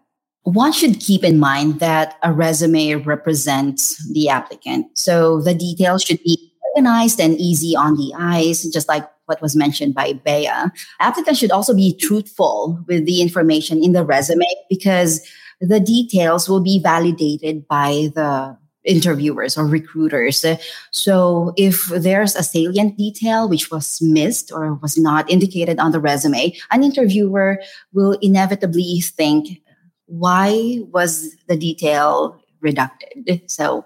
One 0.45 0.73
should 0.73 1.01
keep 1.01 1.23
in 1.23 1.39
mind 1.39 1.81
that 1.81 2.17
a 2.23 2.33
resume 2.33 2.95
represents 2.95 4.11
the 4.13 4.29
applicant. 4.29 4.87
So 4.99 5.41
the 5.41 5.55
details 5.55 6.03
should 6.03 6.23
be 6.23 6.50
organized 6.75 7.21
and 7.21 7.39
easy 7.39 7.77
on 7.77 7.97
the 7.97 8.13
eyes, 8.19 8.65
just 8.65 8.89
like 8.89 9.09
what 9.27 9.41
was 9.41 9.55
mentioned 9.55 9.95
by 9.95 10.13
Bea. 10.13 10.49
Applicants 10.99 11.39
should 11.39 11.53
also 11.53 11.75
be 11.75 11.97
truthful 11.97 12.83
with 12.89 13.07
the 13.07 13.21
information 13.21 13.83
in 13.83 13.93
the 13.93 14.05
resume 14.05 14.47
because 14.69 15.21
the 15.61 15.81
details 15.81 16.49
will 16.49 16.61
be 16.61 16.81
validated 16.83 17.69
by 17.69 18.11
the 18.15 18.57
interviewers 18.83 19.59
or 19.59 19.67
recruiters. 19.67 20.45
So 20.91 21.53
if 21.59 21.87
there's 21.89 22.35
a 22.35 22.43
salient 22.43 22.97
detail 22.97 23.47
which 23.47 23.71
was 23.71 24.01
missed 24.01 24.51
or 24.51 24.75
was 24.75 24.97
not 24.97 25.31
indicated 25.31 25.79
on 25.79 25.93
the 25.93 26.01
resume, 26.01 26.57
an 26.71 26.83
interviewer 26.83 27.61
will 27.93 28.13
inevitably 28.23 29.03
think, 29.03 29.61
why 30.07 30.81
was 30.91 31.37
the 31.47 31.59
detail 31.59 32.41
redacted? 32.65 33.49
So 33.51 33.85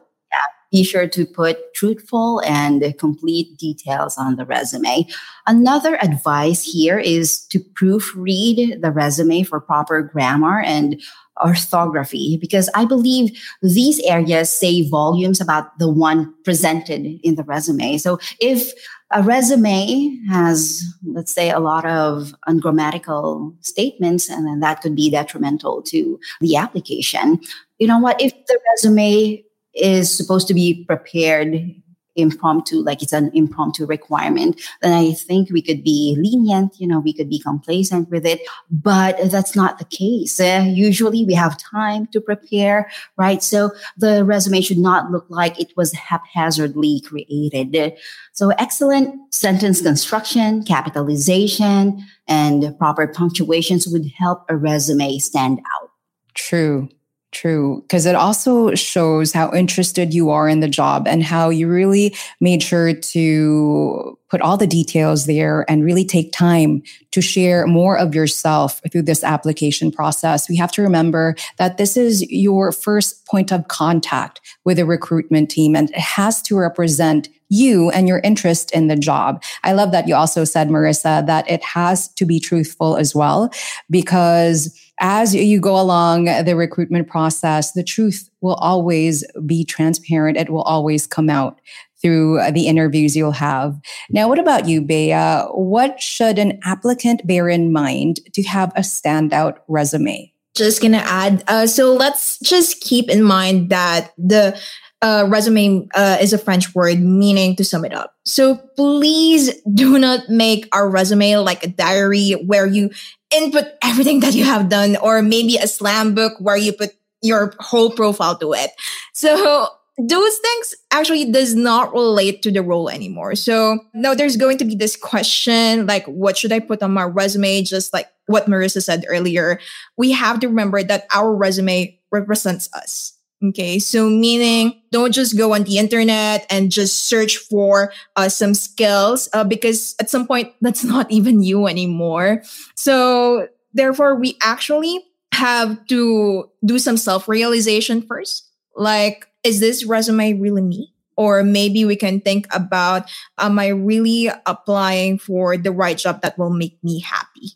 be 0.75 0.83
sure 0.83 1.07
to 1.07 1.25
put 1.25 1.73
truthful 1.73 2.43
and 2.45 2.99
complete 2.99 3.57
details 3.59 4.19
on 4.19 4.35
the 4.35 4.45
resume. 4.45 5.07
Another 5.47 5.97
advice 6.03 6.65
here 6.65 6.99
is 6.99 7.47
to 7.47 7.61
proofread 7.61 8.83
the 8.83 8.91
resume 8.91 9.45
for 9.45 9.61
proper 9.61 10.03
grammar 10.03 10.61
and 10.63 11.01
orthography 11.45 12.39
because 12.41 12.69
I 12.75 12.87
believe 12.87 13.41
these 13.63 14.01
areas 14.01 14.51
say 14.51 14.89
volumes 14.89 15.41
about 15.41 15.79
the 15.79 15.89
one 15.89 16.35
presented 16.45 17.21
in 17.23 17.37
the 17.37 17.45
resume. 17.45 17.99
So 17.99 18.19
if 18.41 18.73
a 19.13 19.23
resume 19.23 20.19
has, 20.29 20.83
let's 21.07 21.33
say, 21.33 21.51
a 21.51 21.61
lot 21.61 21.85
of 21.85 22.35
ungrammatical 22.49 23.55
statements, 23.61 24.29
and 24.29 24.45
then 24.45 24.59
that 24.59 24.81
could 24.81 24.97
be 24.97 25.09
detrimental 25.09 25.83
to 25.83 26.19
the 26.41 26.57
application. 26.57 27.39
You 27.79 27.87
know 27.87 28.01
what? 28.01 28.21
If 28.21 28.33
the 28.47 28.59
resume 28.73 29.45
is 29.75 30.15
supposed 30.15 30.49
to 30.49 30.55
be 30.55 30.85
prepared 30.85 31.75
impromptu, 32.17 32.77
like 32.77 33.03
it's 33.03 33.13
an 33.13 33.31
impromptu 33.35 33.87
requirement, 33.87 34.61
then 34.83 34.93
I 34.93 35.13
think 35.13 35.51
we 35.51 35.63
could 35.63 35.83
be 35.83 36.17
lenient, 36.19 36.79
you 36.79 36.87
know, 36.87 37.01
we 37.01 37.13
could 37.13 37.29
be 37.29 37.41
complacent 37.41 38.11
with 38.11 38.25
it. 38.25 38.41
But 38.71 39.19
that's 39.31 39.57
not 39.57 39.79
the 39.79 39.85
case. 39.85 40.39
Uh, 40.39 40.65
usually 40.67 41.25
we 41.25 41.35
have 41.35 41.57
time 41.59 42.07
to 42.09 42.21
prepare, 42.21 42.91
right? 43.17 43.43
So 43.43 43.71
the 43.97 44.25
resume 44.25 44.61
should 44.61 44.79
not 44.79 45.11
look 45.11 45.27
like 45.29 45.61
it 45.61 45.73
was 45.77 45.93
haphazardly 45.93 47.01
created. 47.01 47.97
So 48.33 48.51
excellent 48.51 49.35
sentence 49.35 49.81
construction, 49.81 50.63
capitalization, 50.65 52.05
and 52.27 52.77
proper 52.79 53.07
punctuations 53.07 53.87
would 53.89 54.07
help 54.17 54.45
a 54.49 54.57
resume 54.57 55.19
stand 55.19 55.59
out. 55.59 55.91
True. 56.35 56.89
True, 57.35 57.83
because 57.83 58.07
it 58.07 58.15
also 58.15 58.77
shows 58.77 59.33
how 59.33 59.53
interested 59.53 60.15
you 60.15 60.31
are 60.31 60.49
in 60.49 60.61
the 60.61 60.69
job 60.69 61.09
and 61.09 61.21
how 61.21 61.51
you 61.51 61.69
really 61.69 62.15
made 62.41 62.63
sure 62.63 62.95
to 62.95 64.17
put 64.31 64.41
all 64.41 64.57
the 64.57 64.69
details 64.69 65.27
there 65.27 65.65
and 65.69 65.85
really 65.85 66.05
take 66.05 66.33
time 66.33 66.81
to 67.11 67.21
share 67.21 67.67
more 67.67 67.99
of 67.99 68.15
yourself 68.15 68.81
through 68.93 69.03
this 69.03 69.25
application 69.25 69.91
process. 69.91 70.49
We 70.49 70.57
have 70.57 70.71
to 70.73 70.83
remember 70.83 71.35
that 71.59 71.77
this 71.77 71.97
is 71.97 72.23
your 72.31 72.71
first 72.71 73.27
point 73.27 73.53
of 73.53 73.67
contact 73.67 74.41
with 74.65 74.79
a 74.79 74.87
recruitment 74.87 75.51
team 75.51 75.75
and 75.75 75.91
it 75.91 75.99
has 75.99 76.41
to 76.43 76.57
represent 76.57 77.29
you 77.49 77.91
and 77.91 78.09
your 78.09 78.21
interest 78.21 78.71
in 78.73 78.87
the 78.87 78.97
job. 78.97 79.43
I 79.65 79.73
love 79.73 79.93
that 79.93 80.09
you 80.09 80.15
also 80.15 80.45
said, 80.45 80.69
Marissa, 80.69 81.27
that 81.27 81.51
it 81.51 81.63
has 81.65 82.09
to 82.15 82.25
be 82.25 82.41
truthful 82.41 82.97
as 82.97 83.15
well, 83.15 83.51
because 83.91 84.77
as 85.01 85.35
you 85.35 85.61
go 85.61 85.81
along 85.81 86.27
the 86.27 86.55
recruitment 86.57 87.09
process, 87.09 87.73
the 87.73 87.83
truth 87.83 88.31
will 88.41 88.55
always 88.55 89.25
be 89.45 89.65
transparent. 89.65 90.37
It 90.37 90.51
will 90.51 90.63
always 90.63 91.07
come 91.07 91.29
out 91.29 91.61
through 92.01 92.39
the 92.53 92.67
interviews 92.67 93.17
you'll 93.17 93.33
have. 93.33 93.81
Now, 94.11 94.29
what 94.29 94.39
about 94.39 94.69
you, 94.69 94.83
Bea? 94.83 95.15
What 95.53 96.01
should 96.01 96.39
an 96.39 96.61
applicant 96.63 97.27
bear 97.27 97.49
in 97.49 97.73
mind 97.73 98.21
to 98.35 98.43
have 98.43 98.73
a 98.77 98.81
standout 98.81 99.57
resume? 99.69 100.31
Just 100.55 100.83
gonna 100.83 100.99
add, 100.99 101.43
uh, 101.49 101.67
so 101.67 101.95
let's 101.95 102.39
just 102.41 102.81
keep 102.81 103.09
in 103.09 103.23
mind 103.23 103.71
that 103.71 104.13
the 104.19 104.57
uh, 105.03 105.27
resume 105.29 105.89
uh, 105.95 106.19
is 106.21 106.33
a 106.33 106.39
French 106.39 106.75
word 106.75 107.01
meaning 107.01 107.57
to 107.57 107.65
sum 107.65 107.85
it 107.85 107.93
up. 107.93 108.15
So 108.25 108.57
please 108.77 109.53
do 109.75 109.99
not 109.99 110.29
make 110.29 110.69
our 110.73 110.89
resume 110.89 111.37
like 111.37 111.65
a 111.65 111.69
diary 111.69 112.33
where 112.33 112.67
you 112.67 112.91
input 113.35 113.65
everything 113.83 114.21
that 114.21 114.35
you 114.35 114.45
have 114.45 114.69
done, 114.69 114.97
or 114.97 115.23
maybe 115.23 115.57
a 115.57 115.67
slam 115.67 116.15
book 116.15 116.35
where 116.39 116.57
you 116.57 116.73
put 116.73 116.91
your 117.23 117.55
whole 117.59 117.91
profile 117.91 118.37
to 118.39 118.53
it. 118.53 118.71
So 119.13 119.69
those 119.97 120.37
things 120.39 120.75
actually 120.91 121.31
does 121.31 121.55
not 121.55 121.93
relate 121.93 122.43
to 122.43 122.51
the 122.51 122.63
role 122.63 122.91
anymore. 122.91 123.35
So 123.35 123.79
now 123.95 124.13
there's 124.13 124.37
going 124.37 124.59
to 124.59 124.65
be 124.65 124.75
this 124.75 124.97
question 124.97 125.87
like, 125.87 126.05
what 126.07 126.37
should 126.37 126.53
I 126.53 126.59
put 126.59 126.83
on 126.83 126.93
my 126.93 127.05
resume? 127.05 127.63
Just 127.63 127.93
like 127.93 128.09
what 128.27 128.47
Marissa 128.47 128.83
said 128.83 129.05
earlier, 129.09 129.61
we 129.97 130.13
have 130.13 130.41
to 130.41 130.49
remember 130.49 130.83
that 130.83 131.07
our 131.15 131.35
resume 131.35 131.99
represents 132.11 132.69
us. 132.75 133.14
Okay. 133.49 133.79
So 133.79 134.09
meaning 134.09 134.81
don't 134.91 135.13
just 135.13 135.37
go 135.37 135.55
on 135.55 135.65
the 135.65 135.77
internet 135.79 136.47
and 136.49 136.71
just 136.71 137.05
search 137.05 137.37
for 137.37 137.93
uh, 138.17 138.29
some 138.29 138.55
skills 138.55 139.29
uh, 139.35 139.45
because 139.45 139.95
at 140.01 140.09
some 140.09 140.27
point 140.27 140.53
that's 140.61 140.85
not 140.85 141.11
even 141.11 141.43
you 141.43 141.67
anymore. 141.67 142.43
So 142.75 143.49
therefore 143.75 144.15
we 144.17 144.39
actually 144.43 145.05
have 145.35 145.85
to 145.89 146.49
do 146.65 146.79
some 146.79 146.97
self 146.97 147.29
realization 147.29 148.03
first. 148.03 148.49
Like, 148.77 149.27
is 149.43 149.61
this 149.61 149.85
resume 149.85 150.35
really 150.35 150.63
me? 150.63 150.93
Or 151.17 151.45
maybe 151.45 151.85
we 151.85 151.95
can 151.95 152.21
think 152.21 152.47
about, 152.53 153.09
am 153.39 153.59
I 153.59 153.69
really 153.69 154.31
applying 154.47 155.19
for 155.19 155.57
the 155.57 155.71
right 155.71 155.97
job 155.97 156.23
that 156.23 156.37
will 156.39 156.51
make 156.51 156.83
me 156.83 157.01
happy? 157.01 157.53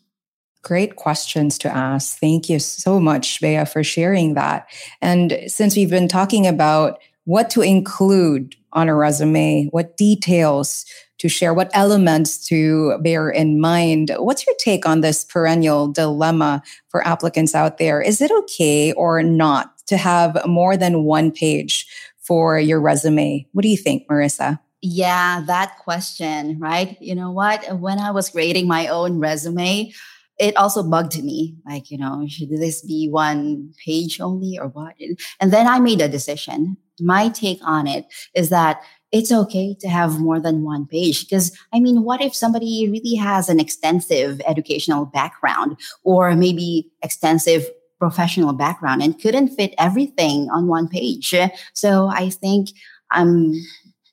Great 0.61 0.97
questions 0.97 1.57
to 1.59 1.73
ask. 1.73 2.19
Thank 2.19 2.49
you 2.49 2.59
so 2.59 2.99
much, 2.99 3.39
Bea, 3.39 3.65
for 3.65 3.83
sharing 3.83 4.33
that. 4.33 4.67
And 5.01 5.39
since 5.47 5.75
we've 5.75 5.89
been 5.89 6.07
talking 6.07 6.45
about 6.45 6.99
what 7.25 7.49
to 7.51 7.61
include 7.61 8.55
on 8.73 8.89
a 8.89 8.95
resume, 8.95 9.67
what 9.71 9.97
details 9.97 10.85
to 11.19 11.29
share, 11.29 11.53
what 11.53 11.69
elements 11.73 12.37
to 12.47 12.97
bear 12.99 13.29
in 13.29 13.59
mind, 13.59 14.11
what's 14.17 14.45
your 14.45 14.55
take 14.57 14.85
on 14.85 15.01
this 15.01 15.25
perennial 15.25 15.87
dilemma 15.87 16.61
for 16.89 17.05
applicants 17.05 17.53
out 17.53 17.77
there? 17.77 18.01
Is 18.01 18.21
it 18.21 18.31
okay 18.31 18.93
or 18.93 19.21
not 19.21 19.77
to 19.87 19.97
have 19.97 20.45
more 20.45 20.77
than 20.77 21.03
one 21.03 21.31
page 21.31 21.87
for 22.19 22.59
your 22.59 22.79
resume? 22.79 23.45
What 23.53 23.63
do 23.63 23.69
you 23.69 23.77
think, 23.77 24.07
Marissa? 24.07 24.59
Yeah, 24.81 25.43
that 25.45 25.77
question, 25.79 26.57
right? 26.57 26.95
You 27.01 27.15
know 27.15 27.31
what? 27.31 27.79
When 27.79 27.99
I 27.99 28.11
was 28.11 28.29
creating 28.29 28.67
my 28.67 28.87
own 28.87 29.19
resume, 29.19 29.91
it 30.39 30.55
also 30.55 30.81
bugged 30.81 31.21
me 31.23 31.55
like 31.65 31.91
you 31.91 31.97
know 31.97 32.25
should 32.27 32.49
this 32.49 32.81
be 32.81 33.09
one 33.09 33.71
page 33.85 34.19
only 34.21 34.57
or 34.57 34.69
what? 34.69 34.95
And 35.39 35.51
then 35.51 35.67
i 35.67 35.79
made 35.79 36.01
a 36.01 36.07
decision. 36.07 36.77
My 37.01 37.29
take 37.29 37.59
on 37.63 37.87
it 37.87 38.05
is 38.33 38.49
that 38.49 38.81
it's 39.11 39.31
okay 39.31 39.75
to 39.79 39.87
have 39.87 40.19
more 40.19 40.39
than 40.39 40.63
one 40.63 40.85
page 40.85 41.27
because 41.27 41.57
i 41.73 41.79
mean 41.79 42.03
what 42.03 42.21
if 42.21 42.35
somebody 42.35 42.89
really 42.89 43.15
has 43.15 43.49
an 43.49 43.59
extensive 43.59 44.41
educational 44.45 45.05
background 45.05 45.77
or 46.03 46.35
maybe 46.35 46.89
extensive 47.01 47.65
professional 47.99 48.53
background 48.53 49.01
and 49.01 49.19
couldn't 49.21 49.49
fit 49.49 49.73
everything 49.77 50.47
on 50.51 50.67
one 50.67 50.87
page? 50.87 51.35
So 51.73 52.07
i 52.07 52.29
think 52.29 52.69
i'm 53.11 53.53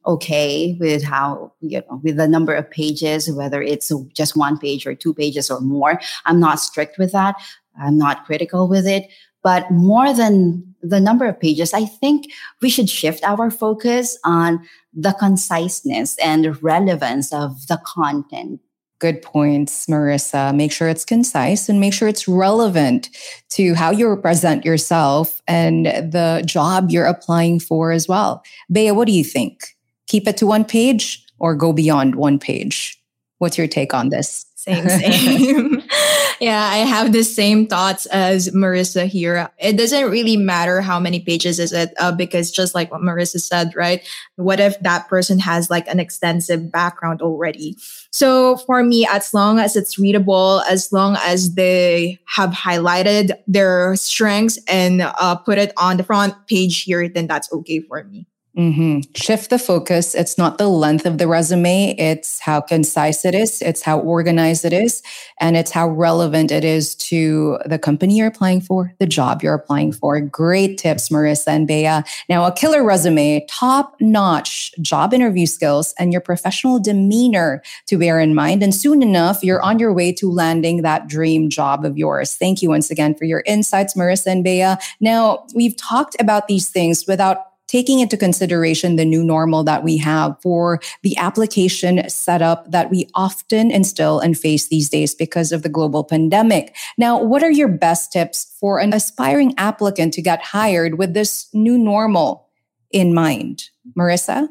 okay 0.06 0.76
with 0.80 1.02
how 1.02 1.52
you 1.60 1.82
know 1.88 2.00
with 2.02 2.16
the 2.16 2.28
number 2.28 2.54
of 2.54 2.70
pages 2.70 3.30
whether 3.32 3.62
it's 3.62 3.92
just 4.12 4.36
one 4.36 4.58
page 4.58 4.86
or 4.86 4.94
two 4.94 5.12
pages 5.12 5.50
or 5.50 5.60
more 5.60 6.00
i'm 6.24 6.40
not 6.40 6.60
strict 6.60 6.98
with 6.98 7.12
that 7.12 7.36
i'm 7.80 7.98
not 7.98 8.24
critical 8.24 8.68
with 8.68 8.86
it 8.86 9.08
but 9.42 9.70
more 9.70 10.12
than 10.12 10.74
the 10.82 11.00
number 11.00 11.26
of 11.26 11.38
pages 11.38 11.74
i 11.74 11.84
think 11.84 12.26
we 12.62 12.70
should 12.70 12.88
shift 12.88 13.24
our 13.24 13.50
focus 13.50 14.18
on 14.24 14.64
the 14.92 15.12
conciseness 15.12 16.16
and 16.18 16.62
relevance 16.62 17.32
of 17.32 17.66
the 17.66 17.80
content 17.84 18.60
Good 18.98 19.20
points, 19.20 19.86
Marissa. 19.86 20.56
Make 20.56 20.72
sure 20.72 20.88
it's 20.88 21.04
concise 21.04 21.68
and 21.68 21.80
make 21.80 21.92
sure 21.92 22.08
it's 22.08 22.26
relevant 22.26 23.10
to 23.50 23.74
how 23.74 23.90
you 23.90 24.08
represent 24.08 24.64
yourself 24.64 25.42
and 25.46 25.84
the 25.84 26.42
job 26.46 26.90
you're 26.90 27.04
applying 27.04 27.60
for 27.60 27.92
as 27.92 28.08
well. 28.08 28.42
Bea, 28.72 28.92
what 28.92 29.06
do 29.06 29.12
you 29.12 29.22
think? 29.22 29.75
Keep 30.06 30.28
it 30.28 30.36
to 30.38 30.46
one 30.46 30.64
page 30.64 31.24
or 31.38 31.54
go 31.54 31.72
beyond 31.72 32.14
one 32.14 32.38
page? 32.38 33.02
What's 33.38 33.58
your 33.58 33.66
take 33.66 33.92
on 33.92 34.08
this? 34.08 34.46
Same, 34.54 34.88
same. 34.88 35.82
yeah, 36.40 36.62
I 36.64 36.78
have 36.78 37.12
the 37.12 37.22
same 37.22 37.66
thoughts 37.66 38.06
as 38.06 38.48
Marissa 38.50 39.06
here. 39.06 39.48
It 39.58 39.76
doesn't 39.76 40.10
really 40.10 40.36
matter 40.36 40.80
how 40.80 40.98
many 40.98 41.20
pages 41.20 41.60
is 41.60 41.72
it, 41.72 41.94
uh, 42.00 42.12
because 42.12 42.50
just 42.50 42.74
like 42.74 42.90
what 42.90 43.00
Marissa 43.00 43.40
said, 43.40 43.76
right? 43.76 44.06
What 44.36 44.58
if 44.58 44.78
that 44.80 45.08
person 45.08 45.38
has 45.38 45.70
like 45.70 45.86
an 45.86 46.00
extensive 46.00 46.72
background 46.72 47.22
already? 47.22 47.76
So 48.10 48.56
for 48.56 48.82
me, 48.82 49.06
as 49.10 49.32
long 49.32 49.58
as 49.58 49.76
it's 49.76 49.98
readable, 49.98 50.62
as 50.62 50.92
long 50.92 51.16
as 51.22 51.54
they 51.54 52.18
have 52.26 52.50
highlighted 52.50 53.32
their 53.46 53.94
strengths 53.96 54.58
and 54.66 55.02
uh, 55.02 55.36
put 55.36 55.58
it 55.58 55.72
on 55.76 55.96
the 55.96 56.04
front 56.04 56.34
page 56.48 56.82
here, 56.82 57.08
then 57.08 57.26
that's 57.26 57.52
okay 57.52 57.80
for 57.80 58.02
me. 58.04 58.26
Mm-hmm. 58.56 59.00
Shift 59.14 59.50
the 59.50 59.58
focus. 59.58 60.14
It's 60.14 60.38
not 60.38 60.56
the 60.56 60.68
length 60.68 61.04
of 61.04 61.18
the 61.18 61.28
resume, 61.28 61.94
it's 61.98 62.40
how 62.40 62.62
concise 62.62 63.26
it 63.26 63.34
is, 63.34 63.60
it's 63.60 63.82
how 63.82 63.98
organized 63.98 64.64
it 64.64 64.72
is, 64.72 65.02
and 65.38 65.58
it's 65.58 65.70
how 65.70 65.88
relevant 65.88 66.50
it 66.50 66.64
is 66.64 66.94
to 66.94 67.58
the 67.66 67.78
company 67.78 68.16
you're 68.16 68.28
applying 68.28 68.62
for, 68.62 68.94
the 68.98 69.06
job 69.06 69.42
you're 69.42 69.52
applying 69.52 69.92
for. 69.92 70.18
Great 70.22 70.78
tips, 70.78 71.10
Marissa 71.10 71.48
and 71.48 71.68
Bea. 71.68 72.00
Now, 72.30 72.46
a 72.46 72.52
killer 72.52 72.82
resume, 72.82 73.44
top 73.46 73.94
notch 74.00 74.72
job 74.80 75.12
interview 75.12 75.44
skills, 75.44 75.92
and 75.98 76.10
your 76.10 76.22
professional 76.22 76.80
demeanor 76.80 77.62
to 77.88 77.98
bear 77.98 78.18
in 78.18 78.34
mind. 78.34 78.62
And 78.62 78.74
soon 78.74 79.02
enough, 79.02 79.44
you're 79.44 79.60
on 79.60 79.78
your 79.78 79.92
way 79.92 80.14
to 80.14 80.32
landing 80.32 80.80
that 80.80 81.08
dream 81.08 81.50
job 81.50 81.84
of 81.84 81.98
yours. 81.98 82.34
Thank 82.34 82.62
you 82.62 82.70
once 82.70 82.90
again 82.90 83.14
for 83.16 83.26
your 83.26 83.42
insights, 83.44 83.94
Marissa 83.94 84.28
and 84.28 84.42
Bea. 84.42 84.76
Now, 84.98 85.44
we've 85.54 85.76
talked 85.76 86.16
about 86.18 86.48
these 86.48 86.70
things 86.70 87.06
without 87.06 87.48
taking 87.66 88.00
into 88.00 88.16
consideration 88.16 88.96
the 88.96 89.04
new 89.04 89.24
normal 89.24 89.64
that 89.64 89.82
we 89.82 89.96
have 89.96 90.36
for 90.42 90.80
the 91.02 91.16
application 91.16 92.08
setup 92.08 92.70
that 92.70 92.90
we 92.90 93.08
often 93.14 93.70
instill 93.70 94.20
and 94.20 94.38
face 94.38 94.68
these 94.68 94.88
days 94.88 95.14
because 95.14 95.52
of 95.52 95.62
the 95.62 95.68
global 95.68 96.04
pandemic. 96.04 96.74
Now, 96.98 97.22
what 97.22 97.42
are 97.42 97.50
your 97.50 97.68
best 97.68 98.12
tips 98.12 98.56
for 98.60 98.78
an 98.78 98.92
aspiring 98.92 99.54
applicant 99.58 100.14
to 100.14 100.22
get 100.22 100.42
hired 100.42 100.98
with 100.98 101.14
this 101.14 101.48
new 101.52 101.78
normal 101.78 102.48
in 102.90 103.14
mind? 103.14 103.70
Marissa? 103.96 104.48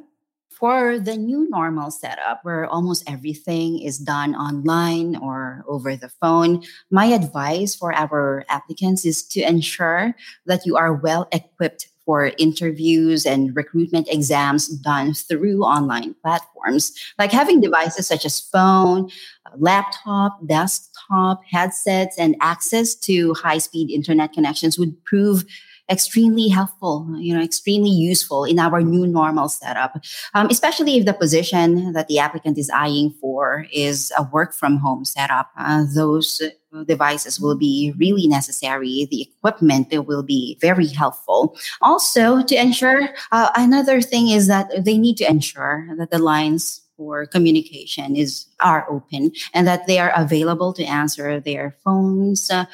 For 0.51 0.99
the 0.99 1.17
new 1.17 1.49
normal 1.49 1.91
setup 1.91 2.39
where 2.43 2.65
almost 2.65 3.03
everything 3.09 3.79
is 3.79 3.97
done 3.97 4.35
online 4.35 5.17
or 5.17 5.65
over 5.67 5.97
the 5.97 6.07
phone, 6.07 6.63
my 6.89 7.07
advice 7.07 7.75
for 7.75 7.93
our 7.93 8.45
applicants 8.47 9.05
is 9.05 9.21
to 9.35 9.41
ensure 9.41 10.15
that 10.45 10.65
you 10.65 10.77
are 10.77 10.93
well 10.93 11.27
equipped 11.33 11.87
for 12.05 12.31
interviews 12.37 13.25
and 13.25 13.55
recruitment 13.55 14.07
exams 14.09 14.67
done 14.67 15.13
through 15.13 15.63
online 15.63 16.13
platforms, 16.21 16.93
like 17.17 17.31
having 17.31 17.61
devices 17.61 18.07
such 18.07 18.25
as 18.25 18.39
phone, 18.39 19.09
uh, 19.45 19.49
laptop, 19.57 20.39
desktop, 20.45 21.41
headsets, 21.49 22.17
and 22.17 22.35
access 22.41 22.95
to 22.95 23.33
high 23.33 23.57
speed 23.57 23.89
internet 23.89 24.33
connections 24.33 24.77
would 24.77 25.03
prove 25.05 25.45
extremely 25.89 26.47
helpful, 26.47 27.07
you 27.17 27.33
know, 27.33 27.41
extremely 27.41 27.89
useful 27.89 28.43
in 28.43 28.59
our 28.59 28.81
new 28.81 29.05
normal 29.05 29.49
setup, 29.49 30.01
um, 30.33 30.47
especially 30.49 30.97
if 30.97 31.05
the 31.05 31.13
position 31.13 31.93
that 31.93 32.07
the 32.07 32.19
applicant 32.19 32.57
is 32.57 32.69
eyeing 32.71 33.11
for 33.21 33.67
is 33.71 34.11
a 34.17 34.23
work 34.23 34.53
from 34.53 34.77
home 34.77 35.05
setup. 35.05 35.51
Uh, 35.57 35.85
those 35.93 36.41
devices 36.83 37.39
will 37.39 37.55
be 37.55 37.93
really 37.97 38.27
necessary. 38.27 39.07
The 39.09 39.21
equipment 39.21 39.93
will 40.05 40.23
be 40.23 40.57
very 40.59 40.87
helpful. 40.87 41.55
Also, 41.81 42.43
to 42.43 42.55
ensure, 42.55 43.09
uh, 43.31 43.49
another 43.55 44.01
thing 44.01 44.29
is 44.29 44.47
that 44.47 44.83
they 44.83 44.97
need 44.97 45.17
to 45.17 45.29
ensure 45.29 45.87
that 45.97 46.11
the 46.11 46.19
lines 46.19 46.81
for 46.97 47.25
communication 47.25 48.15
is 48.15 48.47
are 48.61 48.89
open 48.89 49.31
and 49.53 49.67
that 49.67 49.85
they 49.85 49.99
are 49.99 50.13
available 50.15 50.71
to 50.73 50.83
answer 50.83 51.39
their 51.39 51.75
phones 51.83 52.49
uh, 52.49 52.65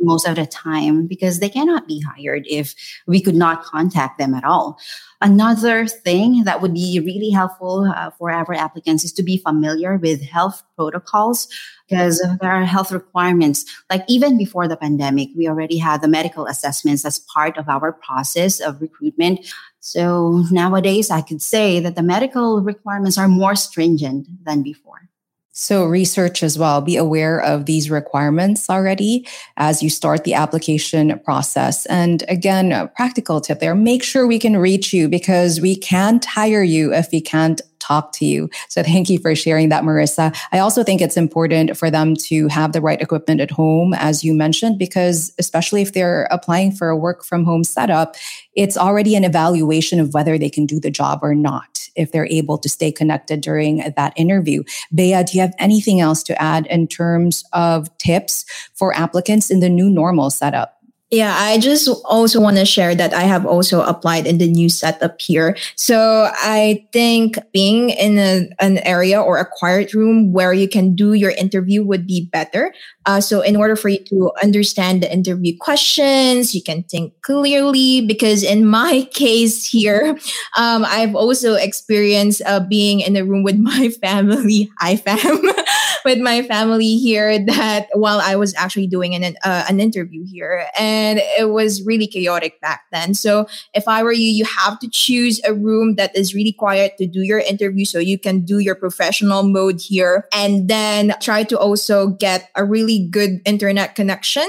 most 0.00 0.26
of 0.26 0.36
the 0.36 0.46
time 0.46 1.06
because 1.06 1.38
they 1.38 1.48
cannot 1.48 1.86
be 1.86 2.00
hired 2.00 2.44
if 2.46 2.74
we 3.06 3.20
could 3.20 3.34
not 3.34 3.64
contact 3.64 4.18
them 4.18 4.34
at 4.34 4.44
all. 4.44 4.78
Another 5.20 5.86
thing 5.86 6.44
that 6.44 6.60
would 6.60 6.74
be 6.74 7.00
really 7.00 7.30
helpful 7.30 7.90
uh, 7.96 8.10
for 8.10 8.30
our 8.30 8.54
applicants 8.54 9.04
is 9.04 9.12
to 9.14 9.22
be 9.22 9.38
familiar 9.38 9.96
with 9.96 10.22
health 10.22 10.62
protocols 10.76 11.48
because 11.88 12.20
there 12.40 12.50
are 12.50 12.64
health 12.64 12.92
requirements. 12.92 13.64
Like 13.88 14.04
even 14.08 14.36
before 14.36 14.68
the 14.68 14.76
pandemic, 14.76 15.30
we 15.36 15.48
already 15.48 15.78
had 15.78 16.02
the 16.02 16.08
medical 16.08 16.46
assessments 16.46 17.04
as 17.04 17.18
part 17.18 17.56
of 17.56 17.68
our 17.68 17.92
process 17.92 18.60
of 18.60 18.82
recruitment. 18.82 19.46
So 19.80 20.42
nowadays, 20.50 21.10
I 21.10 21.22
could 21.22 21.40
say 21.40 21.80
that 21.80 21.94
the 21.94 22.02
medical 22.02 22.60
requirements 22.60 23.16
are 23.16 23.28
more 23.28 23.54
stringent 23.54 24.26
than 24.44 24.62
before. 24.62 25.08
So, 25.58 25.86
research 25.86 26.42
as 26.42 26.58
well. 26.58 26.82
Be 26.82 26.98
aware 26.98 27.40
of 27.40 27.64
these 27.64 27.88
requirements 27.88 28.68
already 28.68 29.26
as 29.56 29.82
you 29.82 29.88
start 29.88 30.24
the 30.24 30.34
application 30.34 31.18
process. 31.24 31.86
And 31.86 32.22
again, 32.28 32.72
a 32.72 32.88
practical 32.88 33.40
tip 33.40 33.60
there 33.60 33.74
make 33.74 34.02
sure 34.02 34.26
we 34.26 34.38
can 34.38 34.58
reach 34.58 34.92
you 34.92 35.08
because 35.08 35.58
we 35.58 35.74
can't 35.74 36.22
hire 36.22 36.62
you 36.62 36.92
if 36.92 37.08
we 37.10 37.22
can't 37.22 37.62
talk 37.86 38.12
to 38.12 38.24
you. 38.24 38.48
So 38.68 38.82
thank 38.82 39.08
you 39.08 39.18
for 39.18 39.34
sharing 39.34 39.68
that, 39.68 39.84
Marissa. 39.84 40.36
I 40.52 40.58
also 40.58 40.82
think 40.82 41.00
it's 41.00 41.16
important 41.16 41.76
for 41.76 41.90
them 41.90 42.14
to 42.26 42.48
have 42.48 42.72
the 42.72 42.80
right 42.80 43.00
equipment 43.00 43.40
at 43.40 43.50
home, 43.50 43.94
as 43.94 44.24
you 44.24 44.34
mentioned, 44.34 44.78
because 44.78 45.32
especially 45.38 45.82
if 45.82 45.92
they're 45.92 46.28
applying 46.30 46.72
for 46.72 46.88
a 46.88 46.96
work 46.96 47.24
from 47.24 47.44
home 47.44 47.64
setup, 47.64 48.16
it's 48.54 48.76
already 48.76 49.14
an 49.14 49.24
evaluation 49.24 50.00
of 50.00 50.14
whether 50.14 50.38
they 50.38 50.50
can 50.50 50.66
do 50.66 50.80
the 50.80 50.90
job 50.90 51.20
or 51.22 51.34
not 51.34 51.88
if 51.96 52.12
they're 52.12 52.26
able 52.26 52.58
to 52.58 52.68
stay 52.68 52.92
connected 52.92 53.40
during 53.40 53.78
that 53.96 54.12
interview. 54.16 54.62
Bea, 54.94 55.22
do 55.24 55.36
you 55.36 55.40
have 55.40 55.54
anything 55.58 56.00
else 56.00 56.22
to 56.24 56.40
add 56.40 56.66
in 56.66 56.86
terms 56.86 57.44
of 57.52 57.96
tips 57.98 58.44
for 58.74 58.94
applicants 58.94 59.50
in 59.50 59.60
the 59.60 59.68
new 59.68 59.90
normal 59.90 60.30
setup? 60.30 60.75
Yeah, 61.12 61.36
I 61.38 61.58
just 61.58 61.88
also 62.04 62.40
want 62.40 62.56
to 62.56 62.64
share 62.64 62.92
that 62.96 63.14
I 63.14 63.22
have 63.22 63.46
also 63.46 63.80
applied 63.82 64.26
in 64.26 64.38
the 64.38 64.48
new 64.48 64.68
setup 64.68 65.20
here. 65.20 65.56
So 65.76 66.28
I 66.34 66.84
think 66.92 67.38
being 67.52 67.90
in 67.90 68.18
a, 68.18 68.48
an 68.58 68.78
area 68.78 69.22
or 69.22 69.38
a 69.38 69.46
quiet 69.46 69.94
room 69.94 70.32
where 70.32 70.52
you 70.52 70.68
can 70.68 70.96
do 70.96 71.12
your 71.12 71.30
interview 71.30 71.84
would 71.84 72.08
be 72.08 72.28
better. 72.32 72.74
Uh, 73.06 73.20
so 73.20 73.40
in 73.40 73.54
order 73.54 73.76
for 73.76 73.88
you 73.88 74.02
to 74.06 74.32
understand 74.42 75.00
the 75.00 75.12
interview 75.12 75.56
questions, 75.56 76.56
you 76.56 76.62
can 76.62 76.82
think 76.82 77.12
clearly. 77.22 78.04
Because 78.04 78.42
in 78.42 78.66
my 78.78 79.08
case 79.12 79.64
here, 79.64 80.18
um, 80.56 80.84
I've 80.84 81.14
also 81.14 81.54
experienced 81.54 82.42
uh, 82.44 82.58
being 82.58 82.98
in 82.98 83.14
a 83.14 83.24
room 83.24 83.44
with 83.44 83.58
my 83.58 83.90
family. 84.02 84.68
Hi, 84.80 84.96
fam. 84.96 85.40
with 86.06 86.20
my 86.20 86.40
family 86.42 86.96
here 86.96 87.44
that 87.44 87.88
while 87.94 88.20
I 88.22 88.36
was 88.36 88.54
actually 88.54 88.86
doing 88.86 89.16
an 89.16 89.34
uh, 89.42 89.66
an 89.68 89.80
interview 89.80 90.24
here, 90.24 90.70
and 90.78 91.18
it 91.36 91.50
was 91.50 91.82
really 91.82 92.06
chaotic 92.06 92.60
back 92.60 92.82
then. 92.92 93.12
So 93.12 93.48
if 93.74 93.88
I 93.88 94.04
were 94.04 94.12
you, 94.12 94.30
you 94.30 94.44
have 94.46 94.78
to 94.78 94.88
choose 94.88 95.40
a 95.42 95.52
room 95.52 95.96
that 95.96 96.16
is 96.16 96.32
really 96.32 96.52
quiet 96.52 96.96
to 96.98 97.06
do 97.06 97.22
your 97.22 97.40
interview, 97.40 97.84
so 97.84 97.98
you 97.98 98.18
can 98.18 98.46
do 98.46 98.60
your 98.60 98.76
professional 98.76 99.42
mode 99.42 99.80
here, 99.80 100.28
and 100.32 100.68
then 100.68 101.12
try 101.20 101.42
to 101.42 101.58
also 101.58 102.14
get 102.14 102.50
a 102.54 102.64
really 102.64 103.08
good 103.10 103.42
internet 103.44 103.96
connection 103.96 104.46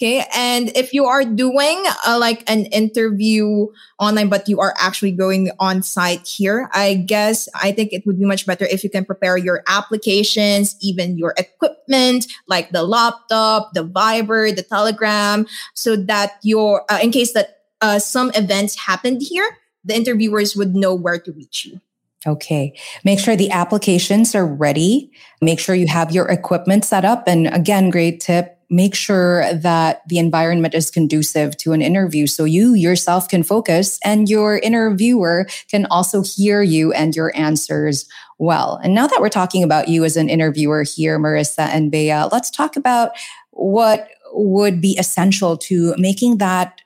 Okay. 0.00 0.24
And 0.34 0.72
if 0.74 0.94
you 0.94 1.04
are 1.04 1.26
doing 1.26 1.84
uh, 2.08 2.16
like 2.18 2.48
an 2.48 2.64
interview 2.72 3.66
online, 3.98 4.30
but 4.30 4.48
you 4.48 4.58
are 4.58 4.72
actually 4.78 5.12
going 5.12 5.50
on 5.60 5.82
site 5.82 6.26
here, 6.26 6.70
I 6.72 6.94
guess 6.94 7.50
I 7.54 7.72
think 7.72 7.92
it 7.92 8.06
would 8.06 8.18
be 8.18 8.24
much 8.24 8.46
better 8.46 8.64
if 8.64 8.82
you 8.82 8.88
can 8.88 9.04
prepare 9.04 9.36
your 9.36 9.62
applications, 9.68 10.74
even 10.80 11.18
your 11.18 11.34
equipment, 11.36 12.28
like 12.48 12.70
the 12.70 12.82
laptop, 12.82 13.74
the 13.74 13.84
Viber, 13.84 14.56
the 14.56 14.62
Telegram, 14.62 15.46
so 15.74 15.96
that 15.96 16.38
your, 16.42 16.90
uh, 16.90 16.98
in 17.02 17.10
case 17.12 17.34
that 17.34 17.58
uh, 17.82 17.98
some 17.98 18.30
events 18.34 18.80
happened 18.80 19.20
here, 19.20 19.58
the 19.84 19.94
interviewers 19.94 20.56
would 20.56 20.74
know 20.74 20.94
where 20.94 21.18
to 21.18 21.30
reach 21.32 21.66
you. 21.66 21.78
Okay. 22.26 22.74
Make 23.04 23.18
sure 23.18 23.34
the 23.34 23.50
applications 23.50 24.34
are 24.34 24.46
ready. 24.46 25.10
Make 25.40 25.58
sure 25.58 25.74
you 25.74 25.86
have 25.86 26.10
your 26.10 26.28
equipment 26.28 26.84
set 26.84 27.04
up. 27.04 27.26
And 27.26 27.46
again, 27.48 27.90
great 27.90 28.20
tip 28.20 28.60
make 28.70 28.94
sure 28.94 29.52
that 29.52 30.02
the 30.08 30.18
environment 30.18 30.74
is 30.74 30.90
conducive 30.90 31.56
to 31.56 31.72
an 31.72 31.82
interview 31.82 32.26
so 32.26 32.44
you 32.44 32.74
yourself 32.74 33.28
can 33.28 33.42
focus 33.42 33.98
and 34.04 34.28
your 34.28 34.58
interviewer 34.58 35.46
can 35.68 35.86
also 35.86 36.22
hear 36.22 36.62
you 36.62 36.92
and 36.92 37.16
your 37.16 37.36
answers 37.36 38.08
well. 38.38 38.80
And 38.82 38.94
now 38.94 39.08
that 39.08 39.20
we're 39.20 39.28
talking 39.28 39.64
about 39.64 39.88
you 39.88 40.04
as 40.04 40.16
an 40.16 40.28
interviewer 40.28 40.84
here, 40.84 41.18
Marissa 41.18 41.68
and 41.68 41.90
Bea, 41.90 42.24
let's 42.30 42.48
talk 42.48 42.76
about 42.76 43.10
what 43.50 44.08
would 44.32 44.80
be 44.80 44.96
essential 44.98 45.56
to 45.56 45.94
making 45.98 46.38
that 46.38 46.80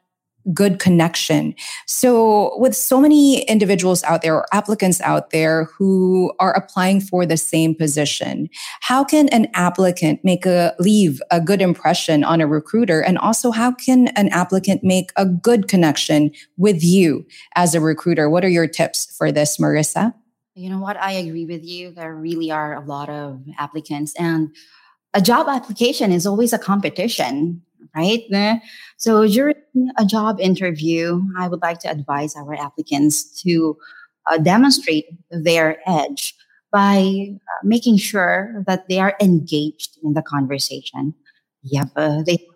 good 0.52 0.78
connection. 0.78 1.54
So, 1.86 2.58
with 2.58 2.76
so 2.76 3.00
many 3.00 3.42
individuals 3.44 4.02
out 4.04 4.22
there 4.22 4.34
or 4.34 4.46
applicants 4.52 5.00
out 5.00 5.30
there 5.30 5.64
who 5.64 6.32
are 6.38 6.52
applying 6.52 7.00
for 7.00 7.24
the 7.24 7.36
same 7.36 7.74
position, 7.74 8.48
how 8.80 9.04
can 9.04 9.28
an 9.28 9.48
applicant 9.54 10.24
make 10.24 10.44
a 10.46 10.74
leave 10.78 11.22
a 11.30 11.40
good 11.40 11.62
impression 11.62 12.24
on 12.24 12.40
a 12.40 12.46
recruiter? 12.46 13.00
And 13.00 13.18
also, 13.18 13.50
how 13.50 13.72
can 13.72 14.08
an 14.08 14.28
applicant 14.28 14.84
make 14.84 15.10
a 15.16 15.24
good 15.24 15.68
connection 15.68 16.30
with 16.56 16.82
you 16.82 17.26
as 17.54 17.74
a 17.74 17.80
recruiter? 17.80 18.28
What 18.28 18.44
are 18.44 18.48
your 18.48 18.66
tips 18.66 19.16
for 19.16 19.32
this, 19.32 19.58
Marissa? 19.58 20.14
You 20.54 20.70
know 20.70 20.78
what? 20.78 20.96
I 20.96 21.12
agree 21.12 21.46
with 21.46 21.64
you. 21.64 21.90
There 21.90 22.14
really 22.14 22.50
are 22.50 22.74
a 22.74 22.84
lot 22.84 23.08
of 23.08 23.42
applicants, 23.58 24.14
and 24.18 24.54
a 25.14 25.20
job 25.20 25.46
application 25.48 26.12
is 26.12 26.26
always 26.26 26.52
a 26.52 26.58
competition 26.58 27.62
right? 27.94 28.60
So 28.96 29.26
during 29.26 29.56
a 29.96 30.04
job 30.04 30.40
interview, 30.40 31.20
I 31.38 31.48
would 31.48 31.62
like 31.62 31.80
to 31.80 31.90
advise 31.90 32.36
our 32.36 32.54
applicants 32.54 33.42
to 33.42 33.76
uh, 34.30 34.38
demonstrate 34.38 35.06
their 35.30 35.78
edge 35.86 36.34
by 36.72 37.28
uh, 37.30 37.60
making 37.62 37.96
sure 37.98 38.64
that 38.66 38.88
they 38.88 38.98
are 38.98 39.14
engaged 39.20 39.98
in 40.02 40.14
the 40.14 40.22
conversation. 40.22 41.14
Yep, 41.62 41.88
uh, 41.96 42.22
they. 42.22 42.48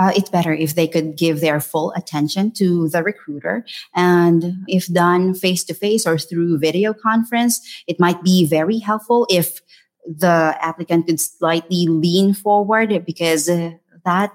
Uh, 0.00 0.10
it's 0.16 0.28
better 0.28 0.52
if 0.52 0.74
they 0.74 0.88
could 0.88 1.16
give 1.16 1.40
their 1.40 1.60
full 1.60 1.92
attention 1.92 2.50
to 2.50 2.88
the 2.88 3.04
recruiter. 3.04 3.64
And 3.94 4.64
if 4.66 4.92
done 4.92 5.32
face 5.32 5.62
to 5.64 5.74
face 5.74 6.08
or 6.08 6.18
through 6.18 6.58
video 6.58 6.92
conference, 6.92 7.60
it 7.86 8.00
might 8.00 8.20
be 8.24 8.44
very 8.44 8.78
helpful 8.78 9.28
if 9.30 9.60
the 10.04 10.56
applicant 10.60 11.06
could 11.06 11.20
slightly 11.20 11.86
lean 11.86 12.34
forward 12.34 13.04
because 13.06 13.48
uh, 13.48 13.70
that 14.04 14.32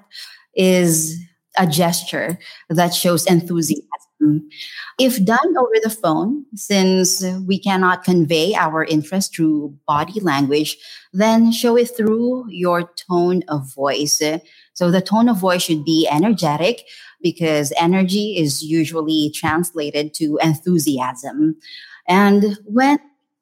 is 0.56 1.20
a 1.58 1.68
gesture 1.68 2.38
that 2.70 2.94
shows 2.94 3.26
enthusiasm. 3.26 4.50
If 4.98 5.24
done 5.24 5.58
over 5.58 5.76
the 5.84 5.90
phone, 5.90 6.46
since 6.56 7.24
we 7.46 7.60
cannot 7.60 8.04
convey 8.04 8.56
our 8.56 8.84
interest 8.84 9.36
through 9.36 9.78
body 9.88 10.20
language, 10.22 10.78
then 11.14 11.52
show 11.52 11.78
it 11.78 11.96
through 11.96 12.46
your 12.50 12.90
tone 13.10 13.44
of 13.48 13.74
voice. 13.74 14.22
So 14.74 14.92
the 14.92 15.02
tone 15.02 15.30
of 15.30 15.38
voice 15.38 15.64
should 15.64 15.86
be 15.86 16.08
energetic 16.12 16.86
because 17.22 17.74
energy 17.78 18.38
is 18.38 18.64
usually 18.64 19.32
translated 19.34 20.14
to 20.16 20.40
enthusiasm. 20.42 21.58
And 22.08 22.58
when 22.66 23.00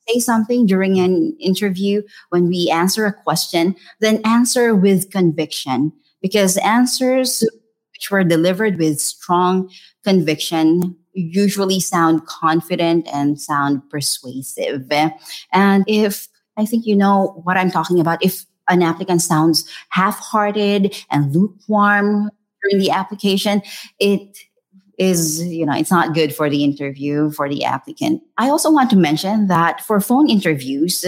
say 0.07 0.19
something 0.19 0.65
during 0.65 0.99
an 0.99 1.35
interview, 1.39 2.01
when 2.29 2.49
we 2.49 2.69
answer 2.69 3.05
a 3.05 3.13
question, 3.13 3.75
then 3.99 4.21
answer 4.25 4.75
with 4.75 5.11
conviction 5.11 5.93
because 6.23 6.57
answers 6.57 7.43
which 7.91 8.09
were 8.09 8.23
delivered 8.23 8.79
with 8.79 8.99
strong 8.99 9.69
conviction 10.03 10.97
usually 11.13 11.79
sound 11.79 12.25
confident 12.25 13.07
and 13.13 13.39
sound 13.39 13.87
persuasive. 13.91 14.91
And 15.51 15.83
if 15.87 16.27
I 16.57 16.65
think 16.65 16.87
you 16.87 16.95
know 16.95 17.39
what 17.43 17.55
I'm 17.55 17.69
talking 17.69 17.99
about, 17.99 18.23
if 18.25 18.45
an 18.67 18.81
applicant 18.81 19.21
sounds 19.21 19.69
half 19.89 20.17
hearted 20.17 20.95
and 21.11 21.31
lukewarm 21.31 22.31
during 22.63 22.79
the 22.79 22.89
application, 22.89 23.61
it 23.99 24.37
is, 24.97 25.45
you 25.45 25.65
know, 25.65 25.73
it's 25.75 25.91
not 25.91 26.13
good 26.13 26.33
for 26.33 26.49
the 26.49 26.63
interview 26.63 27.31
for 27.31 27.49
the 27.49 27.63
applicant. 27.63 28.21
I 28.37 28.49
also 28.49 28.71
want 28.71 28.89
to 28.91 28.95
mention 28.95 29.47
that 29.47 29.81
for 29.81 29.99
phone 29.99 30.29
interviews, 30.29 31.05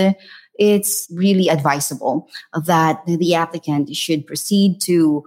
it's 0.58 1.08
really 1.14 1.50
advisable 1.50 2.30
that 2.66 3.06
the 3.06 3.36
applicant 3.36 3.96
should 3.96 4.26
proceed 4.26 4.82
to 4.82 5.24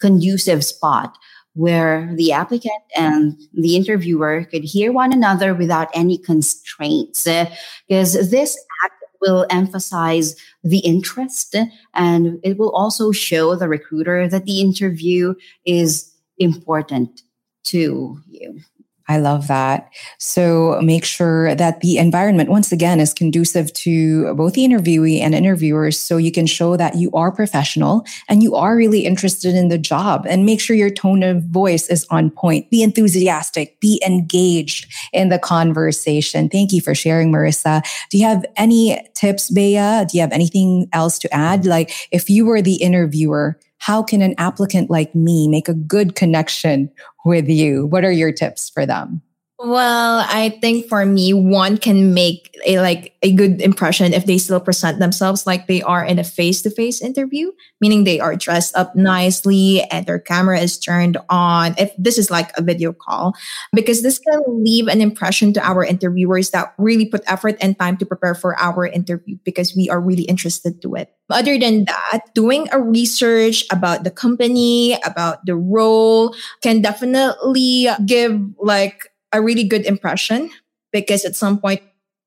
conducive 0.00 0.64
spot 0.64 1.16
where 1.54 2.10
the 2.14 2.32
applicant 2.32 2.82
and 2.96 3.38
the 3.52 3.76
interviewer 3.76 4.44
could 4.44 4.62
hear 4.62 4.92
one 4.92 5.12
another 5.12 5.54
without 5.54 5.88
any 5.94 6.16
constraints 6.16 7.26
eh, 7.26 7.52
because 7.88 8.30
this 8.30 8.56
act 8.84 8.94
will 9.20 9.46
emphasize 9.50 10.36
the 10.64 10.78
interest 10.78 11.56
and 11.94 12.40
it 12.42 12.56
will 12.56 12.70
also 12.70 13.12
show 13.12 13.54
the 13.54 13.68
recruiter 13.68 14.28
that 14.28 14.44
the 14.44 14.60
interview 14.60 15.34
is 15.66 16.14
important 16.38 17.22
to 17.64 18.18
you 18.28 18.60
I 19.10 19.18
love 19.18 19.48
that. 19.48 19.92
So 20.18 20.80
make 20.80 21.04
sure 21.04 21.56
that 21.56 21.80
the 21.80 21.98
environment, 21.98 22.48
once 22.48 22.70
again, 22.70 23.00
is 23.00 23.12
conducive 23.12 23.72
to 23.72 24.32
both 24.36 24.52
the 24.52 24.62
interviewee 24.62 25.18
and 25.18 25.34
interviewers. 25.34 25.98
So 25.98 26.16
you 26.16 26.30
can 26.30 26.46
show 26.46 26.76
that 26.76 26.94
you 26.94 27.10
are 27.10 27.32
professional 27.32 28.04
and 28.28 28.40
you 28.40 28.54
are 28.54 28.76
really 28.76 29.04
interested 29.04 29.56
in 29.56 29.66
the 29.66 29.78
job 29.78 30.26
and 30.28 30.46
make 30.46 30.60
sure 30.60 30.76
your 30.76 30.90
tone 30.90 31.24
of 31.24 31.42
voice 31.42 31.88
is 31.88 32.06
on 32.10 32.30
point. 32.30 32.70
Be 32.70 32.84
enthusiastic, 32.84 33.80
be 33.80 34.00
engaged 34.06 34.86
in 35.12 35.28
the 35.28 35.40
conversation. 35.40 36.48
Thank 36.48 36.72
you 36.72 36.80
for 36.80 36.94
sharing, 36.94 37.32
Marissa. 37.32 37.82
Do 38.10 38.18
you 38.18 38.26
have 38.26 38.46
any 38.56 38.96
tips, 39.16 39.50
Bea? 39.50 40.04
Do 40.04 40.16
you 40.16 40.20
have 40.20 40.30
anything 40.30 40.88
else 40.92 41.18
to 41.18 41.34
add? 41.34 41.66
Like 41.66 41.90
if 42.12 42.30
you 42.30 42.46
were 42.46 42.62
the 42.62 42.76
interviewer, 42.76 43.58
how 43.80 44.02
can 44.02 44.22
an 44.22 44.34
applicant 44.38 44.90
like 44.90 45.14
me 45.14 45.48
make 45.48 45.68
a 45.68 45.74
good 45.74 46.14
connection 46.14 46.90
with 47.24 47.48
you? 47.48 47.86
What 47.86 48.04
are 48.04 48.12
your 48.12 48.30
tips 48.30 48.70
for 48.70 48.86
them? 48.86 49.22
Well, 49.62 50.24
I 50.26 50.56
think 50.62 50.88
for 50.88 51.04
me, 51.04 51.34
one 51.34 51.76
can 51.76 52.14
make 52.14 52.56
a 52.64 52.80
like 52.80 53.12
a 53.20 53.30
good 53.30 53.60
impression 53.60 54.14
if 54.14 54.24
they 54.24 54.38
still 54.38 54.58
present 54.58 55.00
themselves 55.00 55.46
like 55.46 55.66
they 55.66 55.82
are 55.82 56.02
in 56.02 56.18
a 56.18 56.24
face-to-face 56.24 57.02
interview, 57.02 57.52
meaning 57.78 58.04
they 58.04 58.20
are 58.20 58.34
dressed 58.36 58.74
up 58.74 58.96
nicely 58.96 59.82
and 59.90 60.06
their 60.06 60.18
camera 60.18 60.58
is 60.58 60.78
turned 60.78 61.18
on. 61.28 61.74
If 61.76 61.92
this 61.98 62.16
is 62.16 62.30
like 62.30 62.56
a 62.56 62.62
video 62.62 62.94
call, 62.94 63.34
because 63.74 64.00
this 64.00 64.18
can 64.18 64.40
leave 64.48 64.88
an 64.88 65.02
impression 65.02 65.52
to 65.52 65.60
our 65.60 65.84
interviewers 65.84 66.52
that 66.52 66.72
really 66.78 67.04
put 67.04 67.20
effort 67.26 67.56
and 67.60 67.78
time 67.78 67.98
to 67.98 68.06
prepare 68.06 68.34
for 68.34 68.58
our 68.58 68.86
interview 68.86 69.36
because 69.44 69.76
we 69.76 69.90
are 69.90 70.00
really 70.00 70.24
interested 70.24 70.80
to 70.80 70.94
it. 70.94 71.12
Other 71.28 71.58
than 71.58 71.84
that, 71.84 72.32
doing 72.34 72.66
a 72.72 72.80
research 72.80 73.64
about 73.70 74.04
the 74.04 74.10
company, 74.10 74.96
about 75.04 75.44
the 75.44 75.54
role 75.54 76.34
can 76.62 76.80
definitely 76.80 77.88
give 78.06 78.40
like 78.58 79.09
a 79.32 79.42
really 79.42 79.64
good 79.64 79.86
impression 79.86 80.50
because 80.92 81.24
at 81.24 81.36
some 81.36 81.58
point 81.58 81.80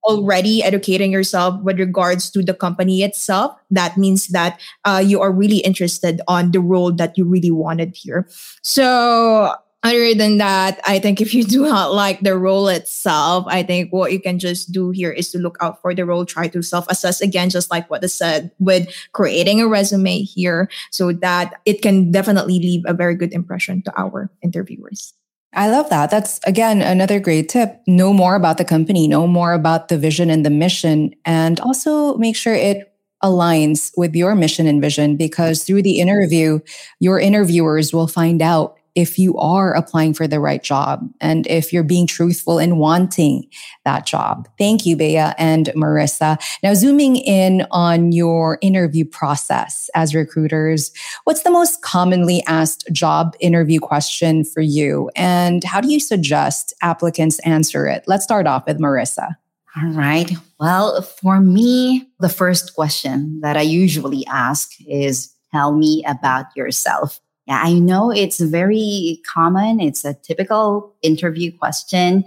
already 0.04 0.62
educating 0.62 1.12
yourself 1.12 1.62
with 1.64 1.80
regards 1.80 2.30
to 2.30 2.44
the 2.44 2.54
company 2.54 3.04
itself 3.04 3.56
that 3.72 3.98
means 3.98 4.28
that 4.28 4.60
uh, 4.84 5.02
you 5.04 5.22
are 5.22 5.32
really 5.32 5.60
interested 5.60 6.20
on 6.28 6.52
the 6.52 6.60
role 6.60 6.92
that 6.92 7.18
you 7.18 7.24
really 7.24 7.52
wanted 7.52 7.96
here. 7.96 8.28
So 8.62 9.56
other 9.84 10.16
than 10.16 10.38
that 10.38 10.80
i 10.86 10.98
think 10.98 11.20
if 11.20 11.34
you 11.34 11.44
do 11.44 11.64
not 11.64 11.94
like 11.94 12.20
the 12.22 12.38
role 12.38 12.68
itself 12.68 13.46
i 13.48 13.62
think 13.62 13.92
what 13.92 14.12
you 14.12 14.20
can 14.20 14.40
just 14.40 14.72
do 14.72 14.92
here 14.92 15.12
is 15.12 15.30
to 15.30 15.38
look 15.38 15.58
out 15.62 15.82
for 15.82 15.94
the 15.94 16.06
role 16.06 16.26
try 16.26 16.48
to 16.48 16.62
self-assess 16.62 17.22
again 17.22 17.50
just 17.50 17.70
like 17.70 17.90
what 17.90 18.04
i 18.04 18.08
said 18.08 18.50
with 18.60 18.88
creating 19.12 19.62
a 19.62 19.68
resume 19.68 20.20
here 20.20 20.70
so 20.92 21.12
that 21.12 21.60
it 21.66 21.82
can 21.82 22.12
definitely 22.12 22.60
leave 22.60 22.84
a 22.88 22.94
very 22.94 23.16
good 23.16 23.34
impression 23.34 23.82
to 23.82 23.92
our 24.00 24.32
interviewers 24.42 25.14
I 25.54 25.70
love 25.70 25.90
that. 25.90 26.10
That's 26.10 26.40
again 26.46 26.82
another 26.82 27.20
great 27.20 27.50
tip. 27.50 27.82
Know 27.86 28.14
more 28.14 28.36
about 28.36 28.58
the 28.58 28.66
company, 28.66 29.08
know 29.08 29.28
more 29.28 29.54
about 29.54 29.88
the 29.88 29.98
vision 29.98 30.30
and 30.30 30.46
the 30.46 30.50
mission, 30.50 31.14
and 31.26 31.60
also 31.60 32.18
make 32.18 32.36
sure 32.36 32.56
it 32.56 32.94
aligns 33.24 33.92
with 33.96 34.16
your 34.16 34.36
mission 34.36 34.68
and 34.68 34.82
vision 34.82 35.16
because 35.16 35.64
through 35.64 35.82
the 35.82 36.00
interview, 36.00 36.60
your 37.00 37.20
interviewers 37.20 37.94
will 37.94 38.08
find 38.08 38.42
out 38.42 38.78
if 38.96 39.18
you 39.18 39.38
are 39.38 39.74
applying 39.74 40.14
for 40.14 40.28
the 40.28 40.40
right 40.40 40.62
job 40.62 41.10
and 41.20 41.48
if 41.48 41.74
you're 41.74 41.84
being 41.84 42.08
truthful 42.08 42.60
in 42.60 42.78
wanting 42.78 43.48
that 43.86 44.06
job. 44.06 44.48
Thank 44.58 44.86
you, 44.86 44.96
Bea 44.96 45.32
and 45.38 45.68
Marissa. 45.76 46.40
Now, 46.62 46.74
zooming 46.74 47.16
in 47.16 47.66
on 47.72 48.12
your 48.12 48.58
interview 48.62 49.06
process 49.06 49.90
as 49.96 50.14
recruiters, 50.14 50.92
what's 51.24 51.44
the 51.44 51.52
most 51.52 51.82
commonly 51.82 52.44
asked 52.48 52.88
job 52.92 53.36
interview 53.40 53.80
question 53.80 54.44
for 54.44 54.62
you? 54.62 55.10
And 55.16 55.64
how 55.64 55.82
do 55.82 55.90
you 55.90 56.00
suggest 56.00 56.74
applicants 56.82 57.40
answer 57.40 57.88
it? 57.88 58.04
Let's 58.08 58.24
start 58.24 58.48
off 58.48 58.68
with 58.68 58.80
Marissa. 58.80 59.36
All 59.76 59.90
right. 59.90 60.32
Well, 60.60 61.02
for 61.02 61.40
me, 61.40 62.08
the 62.20 62.30
first 62.30 62.76
question 62.76 63.40
that 63.42 63.58
I 63.58 63.62
usually 63.62 64.24
ask 64.28 64.72
is 64.88 65.34
tell 65.52 65.74
me 65.74 66.04
about 66.08 66.46
yourself. 66.56 67.20
Yeah, 67.48 67.62
I 67.62 67.74
know 67.74 68.12
it's 68.12 68.40
very 68.40 69.22
common. 69.32 69.80
It's 69.80 70.06
a 70.06 70.14
typical 70.14 70.96
interview 71.02 71.56
question. 71.58 72.24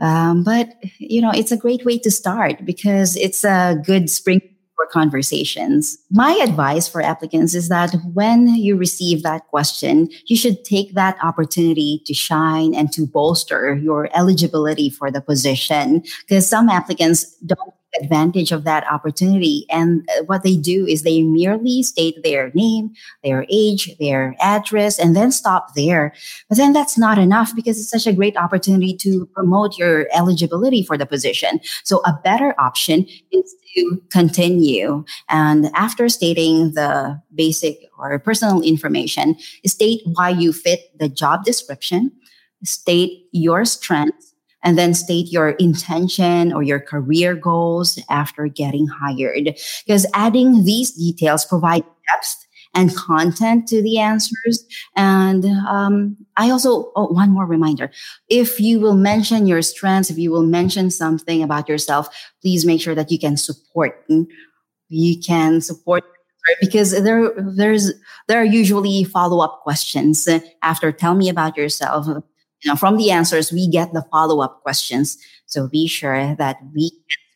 Um, 0.00 0.44
but, 0.44 0.74
you 0.98 1.20
know, 1.20 1.30
it's 1.30 1.52
a 1.52 1.56
great 1.56 1.84
way 1.84 1.98
to 1.98 2.10
start 2.10 2.64
because 2.64 3.16
it's 3.16 3.44
a 3.44 3.80
good 3.84 4.10
spring 4.10 4.40
for 4.76 4.86
conversations. 4.86 5.96
My 6.10 6.32
advice 6.42 6.88
for 6.88 7.00
applicants 7.00 7.54
is 7.54 7.68
that 7.68 7.94
when 8.12 8.48
you 8.48 8.76
receive 8.76 9.22
that 9.22 9.46
question, 9.48 10.08
you 10.26 10.36
should 10.36 10.64
take 10.64 10.94
that 10.94 11.16
opportunity 11.22 12.02
to 12.06 12.14
shine 12.14 12.74
and 12.74 12.92
to 12.92 13.06
bolster 13.06 13.76
your 13.76 14.08
eligibility 14.16 14.90
for 14.90 15.10
the 15.10 15.20
position 15.20 16.02
because 16.26 16.48
some 16.48 16.68
applicants 16.68 17.24
don't 17.46 17.72
advantage 18.00 18.52
of 18.52 18.64
that 18.64 18.90
opportunity. 18.90 19.66
And 19.70 20.08
uh, 20.10 20.24
what 20.24 20.42
they 20.42 20.56
do 20.56 20.86
is 20.86 21.02
they 21.02 21.22
merely 21.22 21.82
state 21.82 22.22
their 22.22 22.50
name, 22.54 22.92
their 23.22 23.46
age, 23.50 23.96
their 23.98 24.34
address, 24.40 24.98
and 24.98 25.14
then 25.14 25.32
stop 25.32 25.74
there. 25.74 26.12
But 26.48 26.58
then 26.58 26.72
that's 26.72 26.98
not 26.98 27.18
enough 27.18 27.54
because 27.54 27.78
it's 27.78 27.90
such 27.90 28.06
a 28.06 28.16
great 28.16 28.36
opportunity 28.36 28.96
to 28.98 29.26
promote 29.26 29.78
your 29.78 30.08
eligibility 30.12 30.82
for 30.82 30.98
the 30.98 31.06
position. 31.06 31.60
So 31.84 31.98
a 32.04 32.18
better 32.24 32.54
option 32.58 33.06
is 33.30 33.54
to 33.76 34.02
continue. 34.10 35.04
And 35.28 35.70
after 35.74 36.08
stating 36.08 36.72
the 36.74 37.20
basic 37.34 37.78
or 37.98 38.18
personal 38.18 38.62
information, 38.62 39.36
state 39.66 40.02
why 40.04 40.30
you 40.30 40.52
fit 40.52 40.96
the 40.98 41.08
job 41.08 41.44
description, 41.44 42.12
state 42.62 43.26
your 43.32 43.64
strengths, 43.64 44.33
and 44.64 44.78
then 44.78 44.94
state 44.94 45.30
your 45.30 45.50
intention 45.50 46.52
or 46.52 46.62
your 46.62 46.80
career 46.80 47.36
goals 47.36 47.98
after 48.10 48.48
getting 48.48 48.88
hired. 48.88 49.56
Because 49.86 50.06
adding 50.14 50.64
these 50.64 50.90
details 50.92 51.44
provide 51.44 51.84
depth 52.08 52.46
and 52.74 52.94
content 52.96 53.68
to 53.68 53.80
the 53.82 53.98
answers. 53.98 54.64
And 54.96 55.44
um, 55.44 56.16
I 56.36 56.50
also, 56.50 56.90
oh, 56.96 57.06
one 57.06 57.30
more 57.30 57.46
reminder. 57.46 57.90
If 58.28 58.58
you 58.58 58.80
will 58.80 58.96
mention 58.96 59.46
your 59.46 59.62
strengths, 59.62 60.10
if 60.10 60.18
you 60.18 60.32
will 60.32 60.42
mention 60.42 60.90
something 60.90 61.42
about 61.42 61.68
yourself, 61.68 62.08
please 62.42 62.66
make 62.66 62.80
sure 62.80 62.94
that 62.96 63.12
you 63.12 63.18
can 63.18 63.36
support. 63.36 64.04
You 64.88 65.20
can 65.20 65.60
support 65.60 66.04
because 66.60 66.90
there 67.02 67.32
there's 67.36 67.92
there 68.28 68.40
are 68.40 68.44
usually 68.44 69.04
follow-up 69.04 69.60
questions 69.62 70.28
after 70.62 70.92
tell 70.92 71.14
me 71.14 71.28
about 71.30 71.56
yourself 71.56 72.06
you 72.64 72.70
know 72.70 72.76
from 72.76 72.96
the 72.96 73.10
answers 73.10 73.52
we 73.52 73.68
get 73.68 73.92
the 73.92 74.04
follow-up 74.10 74.62
questions 74.62 75.18
so 75.46 75.68
be 75.68 75.86
sure 75.86 76.34
that 76.36 76.56
we 76.74 76.90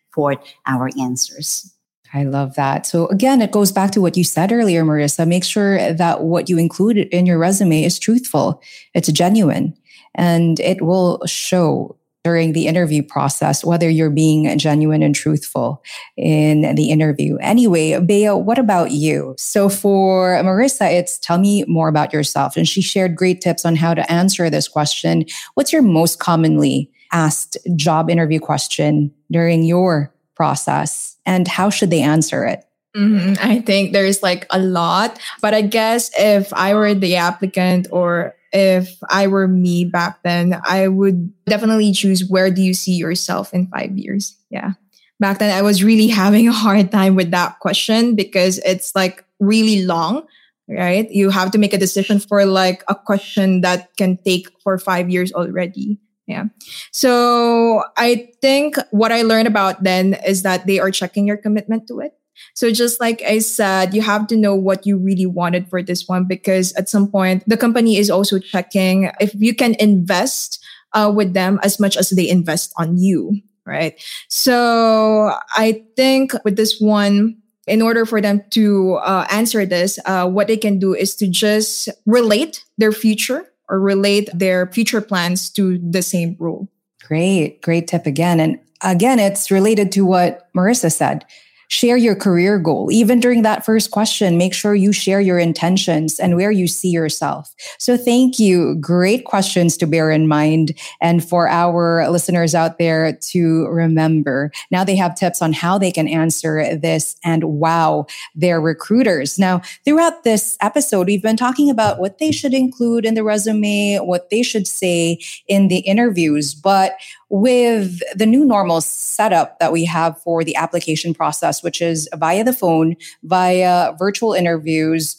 support 0.08 0.44
our 0.66 0.90
answers 0.98 1.74
I 2.14 2.24
love 2.24 2.54
that. 2.54 2.86
So 2.86 3.06
again, 3.08 3.42
it 3.42 3.52
goes 3.52 3.70
back 3.70 3.90
to 3.90 4.00
what 4.00 4.16
you 4.16 4.24
said 4.24 4.50
earlier, 4.50 4.82
Marissa. 4.82 5.28
Make 5.28 5.44
sure 5.44 5.92
that 5.92 6.22
what 6.22 6.48
you 6.48 6.56
include 6.56 6.96
in 6.96 7.26
your 7.26 7.38
resume 7.38 7.84
is 7.84 7.98
truthful. 7.98 8.62
It's 8.94 9.12
genuine 9.12 9.76
and 10.14 10.58
it 10.60 10.80
will 10.80 11.20
show 11.26 11.97
during 12.28 12.52
the 12.52 12.66
interview 12.66 13.02
process 13.02 13.64
whether 13.64 13.88
you're 13.88 14.10
being 14.10 14.58
genuine 14.58 15.02
and 15.02 15.14
truthful 15.14 15.82
in 16.18 16.74
the 16.74 16.90
interview. 16.90 17.38
Anyway, 17.38 17.98
Bea, 18.00 18.28
what 18.28 18.58
about 18.58 18.90
you? 18.90 19.34
So 19.38 19.70
for 19.70 20.34
Marissa, 20.42 20.92
it's 20.92 21.18
tell 21.18 21.38
me 21.38 21.64
more 21.66 21.88
about 21.88 22.12
yourself. 22.12 22.54
And 22.54 22.68
she 22.68 22.82
shared 22.82 23.16
great 23.16 23.40
tips 23.40 23.64
on 23.64 23.76
how 23.76 23.94
to 23.94 24.12
answer 24.12 24.50
this 24.50 24.68
question. 24.68 25.24
What's 25.54 25.72
your 25.72 25.80
most 25.80 26.18
commonly 26.18 26.90
asked 27.12 27.56
job 27.74 28.10
interview 28.10 28.40
question 28.40 29.10
during 29.30 29.62
your 29.62 30.12
process 30.34 31.16
and 31.24 31.48
how 31.48 31.70
should 31.70 31.88
they 31.88 32.02
answer 32.02 32.44
it? 32.44 32.62
Mm-hmm. 32.94 33.34
I 33.40 33.60
think 33.60 33.94
there's 33.94 34.22
like 34.22 34.44
a 34.50 34.58
lot, 34.58 35.18
but 35.40 35.54
I 35.54 35.62
guess 35.62 36.10
if 36.18 36.52
I 36.52 36.74
were 36.74 36.92
the 36.92 37.16
applicant 37.16 37.86
or 37.90 38.34
if 38.52 38.96
I 39.10 39.26
were 39.26 39.48
me 39.48 39.84
back 39.84 40.22
then, 40.22 40.60
I 40.64 40.88
would 40.88 41.32
definitely 41.46 41.92
choose 41.92 42.24
where 42.24 42.50
do 42.50 42.62
you 42.62 42.74
see 42.74 42.92
yourself 42.92 43.52
in 43.52 43.66
five 43.68 43.96
years? 43.96 44.36
Yeah. 44.50 44.72
Back 45.20 45.38
then, 45.38 45.56
I 45.56 45.62
was 45.62 45.82
really 45.82 46.06
having 46.22 46.48
a 46.48 46.52
hard 46.52 46.90
time 46.90 47.14
with 47.14 47.30
that 47.30 47.58
question 47.60 48.14
because 48.14 48.58
it's 48.58 48.94
like 48.94 49.24
really 49.40 49.84
long, 49.84 50.26
right? 50.68 51.10
You 51.10 51.30
have 51.30 51.50
to 51.52 51.58
make 51.58 51.72
a 51.72 51.78
decision 51.78 52.20
for 52.20 52.44
like 52.44 52.84
a 52.88 52.94
question 52.94 53.60
that 53.62 53.96
can 53.96 54.16
take 54.18 54.48
for 54.62 54.78
five 54.78 55.10
years 55.10 55.32
already. 55.32 55.98
Yeah. 56.26 56.44
So 56.92 57.84
I 57.96 58.28
think 58.42 58.76
what 58.90 59.12
I 59.12 59.22
learned 59.22 59.48
about 59.48 59.82
then 59.82 60.14
is 60.26 60.42
that 60.42 60.66
they 60.66 60.78
are 60.78 60.90
checking 60.90 61.26
your 61.26 61.38
commitment 61.38 61.88
to 61.88 62.00
it. 62.00 62.17
So 62.54 62.70
just 62.72 63.00
like 63.00 63.22
I 63.22 63.38
said, 63.38 63.94
you 63.94 64.02
have 64.02 64.26
to 64.28 64.36
know 64.36 64.54
what 64.54 64.86
you 64.86 64.98
really 64.98 65.26
wanted 65.26 65.68
for 65.68 65.82
this 65.82 66.06
one 66.08 66.24
because 66.24 66.72
at 66.74 66.88
some 66.88 67.10
point 67.10 67.44
the 67.46 67.56
company 67.56 67.96
is 67.96 68.10
also 68.10 68.38
checking 68.38 69.10
if 69.20 69.34
you 69.34 69.54
can 69.54 69.74
invest 69.78 70.64
uh, 70.92 71.12
with 71.14 71.34
them 71.34 71.60
as 71.62 71.78
much 71.78 71.96
as 71.96 72.10
they 72.10 72.28
invest 72.28 72.72
on 72.76 72.98
you, 72.98 73.40
right? 73.66 74.00
So 74.28 75.32
I 75.54 75.84
think 75.96 76.32
with 76.44 76.56
this 76.56 76.80
one, 76.80 77.36
in 77.66 77.82
order 77.82 78.06
for 78.06 78.20
them 78.20 78.42
to 78.50 78.94
uh, 78.94 79.26
answer 79.30 79.66
this, 79.66 79.98
uh, 80.06 80.28
what 80.28 80.46
they 80.46 80.56
can 80.56 80.78
do 80.78 80.94
is 80.94 81.14
to 81.16 81.28
just 81.28 81.88
relate 82.06 82.64
their 82.78 82.92
future 82.92 83.44
or 83.68 83.78
relate 83.78 84.30
their 84.32 84.72
future 84.72 85.00
plans 85.00 85.50
to 85.50 85.78
the 85.78 86.02
same 86.02 86.34
rule. 86.38 86.68
Great, 87.04 87.60
great 87.62 87.86
tip 87.86 88.06
again. 88.06 88.40
And 88.40 88.58
again, 88.82 89.18
it's 89.18 89.50
related 89.50 89.92
to 89.92 90.06
what 90.06 90.48
Marissa 90.56 90.90
said 90.90 91.24
share 91.68 91.96
your 91.96 92.14
career 92.14 92.58
goal. 92.58 92.90
Even 92.90 93.20
during 93.20 93.42
that 93.42 93.64
first 93.64 93.90
question, 93.90 94.38
make 94.38 94.54
sure 94.54 94.74
you 94.74 94.92
share 94.92 95.20
your 95.20 95.38
intentions 95.38 96.18
and 96.18 96.36
where 96.36 96.50
you 96.50 96.66
see 96.66 96.88
yourself. 96.88 97.54
So 97.78 97.96
thank 97.96 98.38
you. 98.38 98.74
Great 98.76 99.24
questions 99.24 99.76
to 99.78 99.86
bear 99.86 100.10
in 100.10 100.26
mind. 100.26 100.72
And 101.00 101.26
for 101.26 101.48
our 101.48 102.08
listeners 102.08 102.54
out 102.54 102.78
there 102.78 103.12
to 103.12 103.66
remember, 103.66 104.50
now 104.70 104.82
they 104.82 104.96
have 104.96 105.14
tips 105.14 105.42
on 105.42 105.52
how 105.52 105.78
they 105.78 105.92
can 105.92 106.08
answer 106.08 106.76
this 106.76 107.16
and 107.22 107.44
wow 107.44 108.06
their 108.34 108.60
recruiters. 108.60 109.38
Now, 109.38 109.60
throughout 109.84 110.24
this 110.24 110.56
episode, 110.60 111.06
we've 111.06 111.22
been 111.22 111.36
talking 111.36 111.70
about 111.70 111.98
what 111.98 112.18
they 112.18 112.32
should 112.32 112.54
include 112.54 113.04
in 113.04 113.14
the 113.14 113.24
resume, 113.24 113.98
what 113.98 114.30
they 114.30 114.42
should 114.42 114.66
say 114.66 115.18
in 115.46 115.68
the 115.68 115.78
interviews, 115.80 116.54
but 116.54 116.96
with 117.30 118.00
the 118.16 118.26
new 118.26 118.44
normal 118.44 118.80
setup 118.80 119.58
that 119.58 119.72
we 119.72 119.84
have 119.84 120.20
for 120.22 120.42
the 120.44 120.56
application 120.56 121.12
process, 121.12 121.62
which 121.62 121.82
is 121.82 122.08
via 122.16 122.44
the 122.44 122.52
phone, 122.52 122.96
via 123.22 123.92
virtual 123.98 124.32
interviews, 124.32 125.16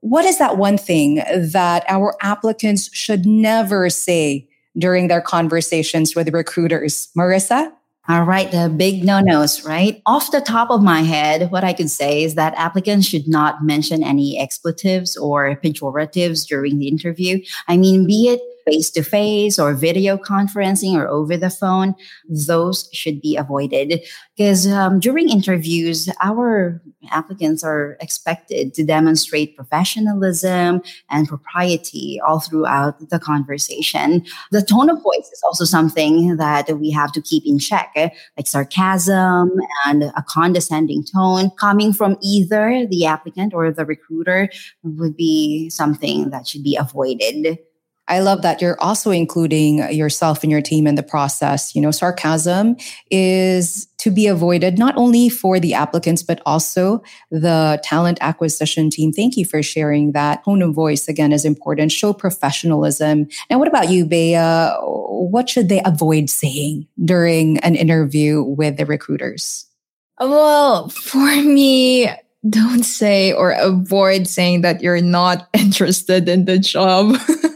what 0.00 0.24
is 0.24 0.38
that 0.38 0.56
one 0.56 0.78
thing 0.78 1.22
that 1.36 1.84
our 1.88 2.16
applicants 2.22 2.94
should 2.94 3.24
never 3.24 3.88
say 3.88 4.48
during 4.76 5.08
their 5.08 5.20
conversations 5.20 6.16
with 6.16 6.32
recruiters? 6.32 7.08
Marissa? 7.16 7.72
All 8.08 8.24
right, 8.24 8.50
the 8.50 8.68
big 8.68 9.04
no 9.04 9.20
nos, 9.20 9.64
right? 9.64 10.02
Off 10.06 10.32
the 10.32 10.40
top 10.40 10.70
of 10.70 10.82
my 10.82 11.02
head, 11.02 11.52
what 11.52 11.62
I 11.62 11.72
could 11.72 11.88
say 11.88 12.24
is 12.24 12.34
that 12.34 12.52
applicants 12.56 13.06
should 13.06 13.28
not 13.28 13.62
mention 13.62 14.02
any 14.02 14.40
expletives 14.40 15.16
or 15.16 15.54
pejoratives 15.62 16.44
during 16.44 16.80
the 16.80 16.88
interview. 16.88 17.40
I 17.68 17.76
mean, 17.76 18.04
be 18.04 18.26
it 18.26 18.40
face 18.64 18.90
to 18.90 19.02
face 19.02 19.58
or 19.58 19.74
video 19.74 20.16
conferencing 20.16 20.94
or 20.94 21.08
over 21.08 21.36
the 21.36 21.50
phone, 21.50 21.94
those 22.28 22.88
should 22.92 23.20
be 23.20 23.36
avoided. 23.36 24.00
Because 24.36 24.66
um, 24.66 25.00
during 25.00 25.28
interviews, 25.28 26.08
our 26.22 26.82
applicants 27.10 27.64
are 27.64 27.96
expected 28.00 28.74
to 28.74 28.84
demonstrate 28.84 29.56
professionalism 29.56 30.82
and 31.10 31.28
propriety 31.28 32.20
all 32.26 32.40
throughout 32.40 33.08
the 33.10 33.18
conversation. 33.18 34.24
The 34.50 34.62
tone 34.62 34.90
of 34.90 35.02
voice 35.02 35.28
is 35.32 35.42
also 35.44 35.64
something 35.64 36.36
that 36.36 36.78
we 36.78 36.90
have 36.90 37.12
to 37.12 37.22
keep 37.22 37.44
in 37.46 37.58
check, 37.58 37.92
like 37.96 38.46
sarcasm 38.46 39.50
and 39.86 40.04
a 40.04 40.24
condescending 40.28 41.04
tone 41.04 41.50
coming 41.58 41.92
from 41.92 42.16
either 42.22 42.86
the 42.86 43.06
applicant 43.06 43.54
or 43.54 43.70
the 43.70 43.84
recruiter 43.84 44.48
would 44.82 45.16
be 45.16 45.70
something 45.70 46.30
that 46.30 46.46
should 46.46 46.62
be 46.62 46.76
avoided. 46.76 47.58
I 48.08 48.18
love 48.18 48.42
that 48.42 48.60
you're 48.60 48.80
also 48.80 49.10
including 49.10 49.78
yourself 49.92 50.42
and 50.42 50.50
your 50.50 50.60
team 50.60 50.86
in 50.86 50.96
the 50.96 51.02
process. 51.02 51.74
You 51.74 51.80
know, 51.80 51.92
sarcasm 51.92 52.76
is 53.10 53.86
to 53.98 54.10
be 54.10 54.26
avoided 54.26 54.76
not 54.76 54.96
only 54.96 55.28
for 55.28 55.60
the 55.60 55.74
applicants, 55.74 56.22
but 56.22 56.42
also 56.44 57.02
the 57.30 57.80
talent 57.84 58.18
acquisition 58.20 58.90
team. 58.90 59.12
Thank 59.12 59.36
you 59.36 59.44
for 59.44 59.62
sharing 59.62 60.12
that. 60.12 60.44
Tone 60.44 60.62
of 60.62 60.74
voice, 60.74 61.06
again, 61.06 61.32
is 61.32 61.44
important. 61.44 61.92
Show 61.92 62.12
professionalism. 62.12 63.28
And 63.48 63.60
what 63.60 63.68
about 63.68 63.88
you, 63.88 64.04
Bea? 64.04 64.36
What 64.80 65.48
should 65.48 65.68
they 65.68 65.80
avoid 65.84 66.28
saying 66.28 66.88
during 67.04 67.58
an 67.60 67.76
interview 67.76 68.42
with 68.42 68.78
the 68.78 68.86
recruiters? 68.86 69.66
Well, 70.18 70.88
for 70.88 71.36
me, 71.36 72.10
don't 72.48 72.82
say 72.82 73.32
or 73.32 73.52
avoid 73.52 74.26
saying 74.26 74.62
that 74.62 74.82
you're 74.82 75.00
not 75.00 75.48
interested 75.54 76.28
in 76.28 76.46
the 76.46 76.58
job. 76.58 77.16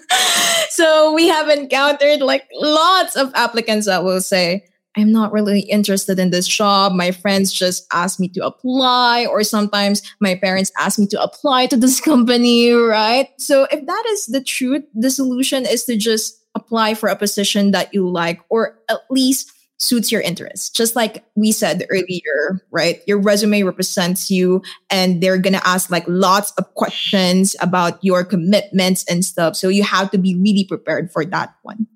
so 0.77 1.15
we 1.15 1.27
have 1.27 1.49
encountered 1.49 2.21
like 2.21 2.47
lots 2.53 3.17
of 3.17 3.33
applicants 3.35 3.87
that 3.87 4.05
will 4.05 4.21
say, 4.21 4.63
I'm 4.95 5.11
not 5.11 5.33
really 5.33 5.61
interested 5.61 6.19
in 6.19 6.31
this 6.31 6.47
job. 6.47 6.93
My 6.93 7.13
friends 7.13 7.51
just 7.51 7.87
ask 7.95 8.21
me 8.21 8.29
to 8.29 8.45
apply, 8.45 9.25
or 9.25 9.43
sometimes 9.43 10.03
my 10.21 10.35
parents 10.35 10.71
ask 10.79 10.99
me 10.99 11.07
to 11.07 11.23
apply 11.23 11.65
to 11.69 11.79
this 11.79 11.99
company, 12.13 12.73
right? 12.73 13.31
So 13.39 13.67
if 13.73 13.87
that 13.87 14.05
is 14.11 14.27
the 14.27 14.43
truth, 14.43 14.85
the 14.95 15.11
solution 15.11 15.65
is 15.65 15.85
to 15.85 15.97
just 15.97 16.43
apply 16.55 16.93
for 16.93 17.09
a 17.09 17.17
position 17.17 17.71
that 17.71 17.95
you 17.95 18.07
like, 18.07 18.41
or 18.51 18.79
at 18.91 18.99
least 19.09 19.51
suits 19.79 20.11
your 20.11 20.21
interests. 20.21 20.71
Just 20.71 20.97
like 20.97 21.25
we 21.35 21.53
said 21.53 21.87
earlier, 21.91 22.61
right? 22.71 23.03
Your 23.07 23.21
resume 23.21 23.63
represents 23.63 24.31
you 24.31 24.63
and 24.91 25.23
they're 25.23 25.39
going 25.39 25.53
to 25.53 25.69
ask 25.69 25.91
like 25.91 26.05
lots 26.07 26.53
of 26.53 26.73
questions 26.75 27.55
about 27.61 28.03
your 28.03 28.25
commitments 28.25 29.05
and 29.09 29.25
stuff. 29.25 29.57
So 29.57 29.69
you 29.69 29.83
have 29.83 30.11
to 30.13 30.19
be 30.19 30.35
really 30.35 30.65
prepared 30.65 31.13
for 31.13 31.25
that 31.27 31.55
one. 31.63 31.87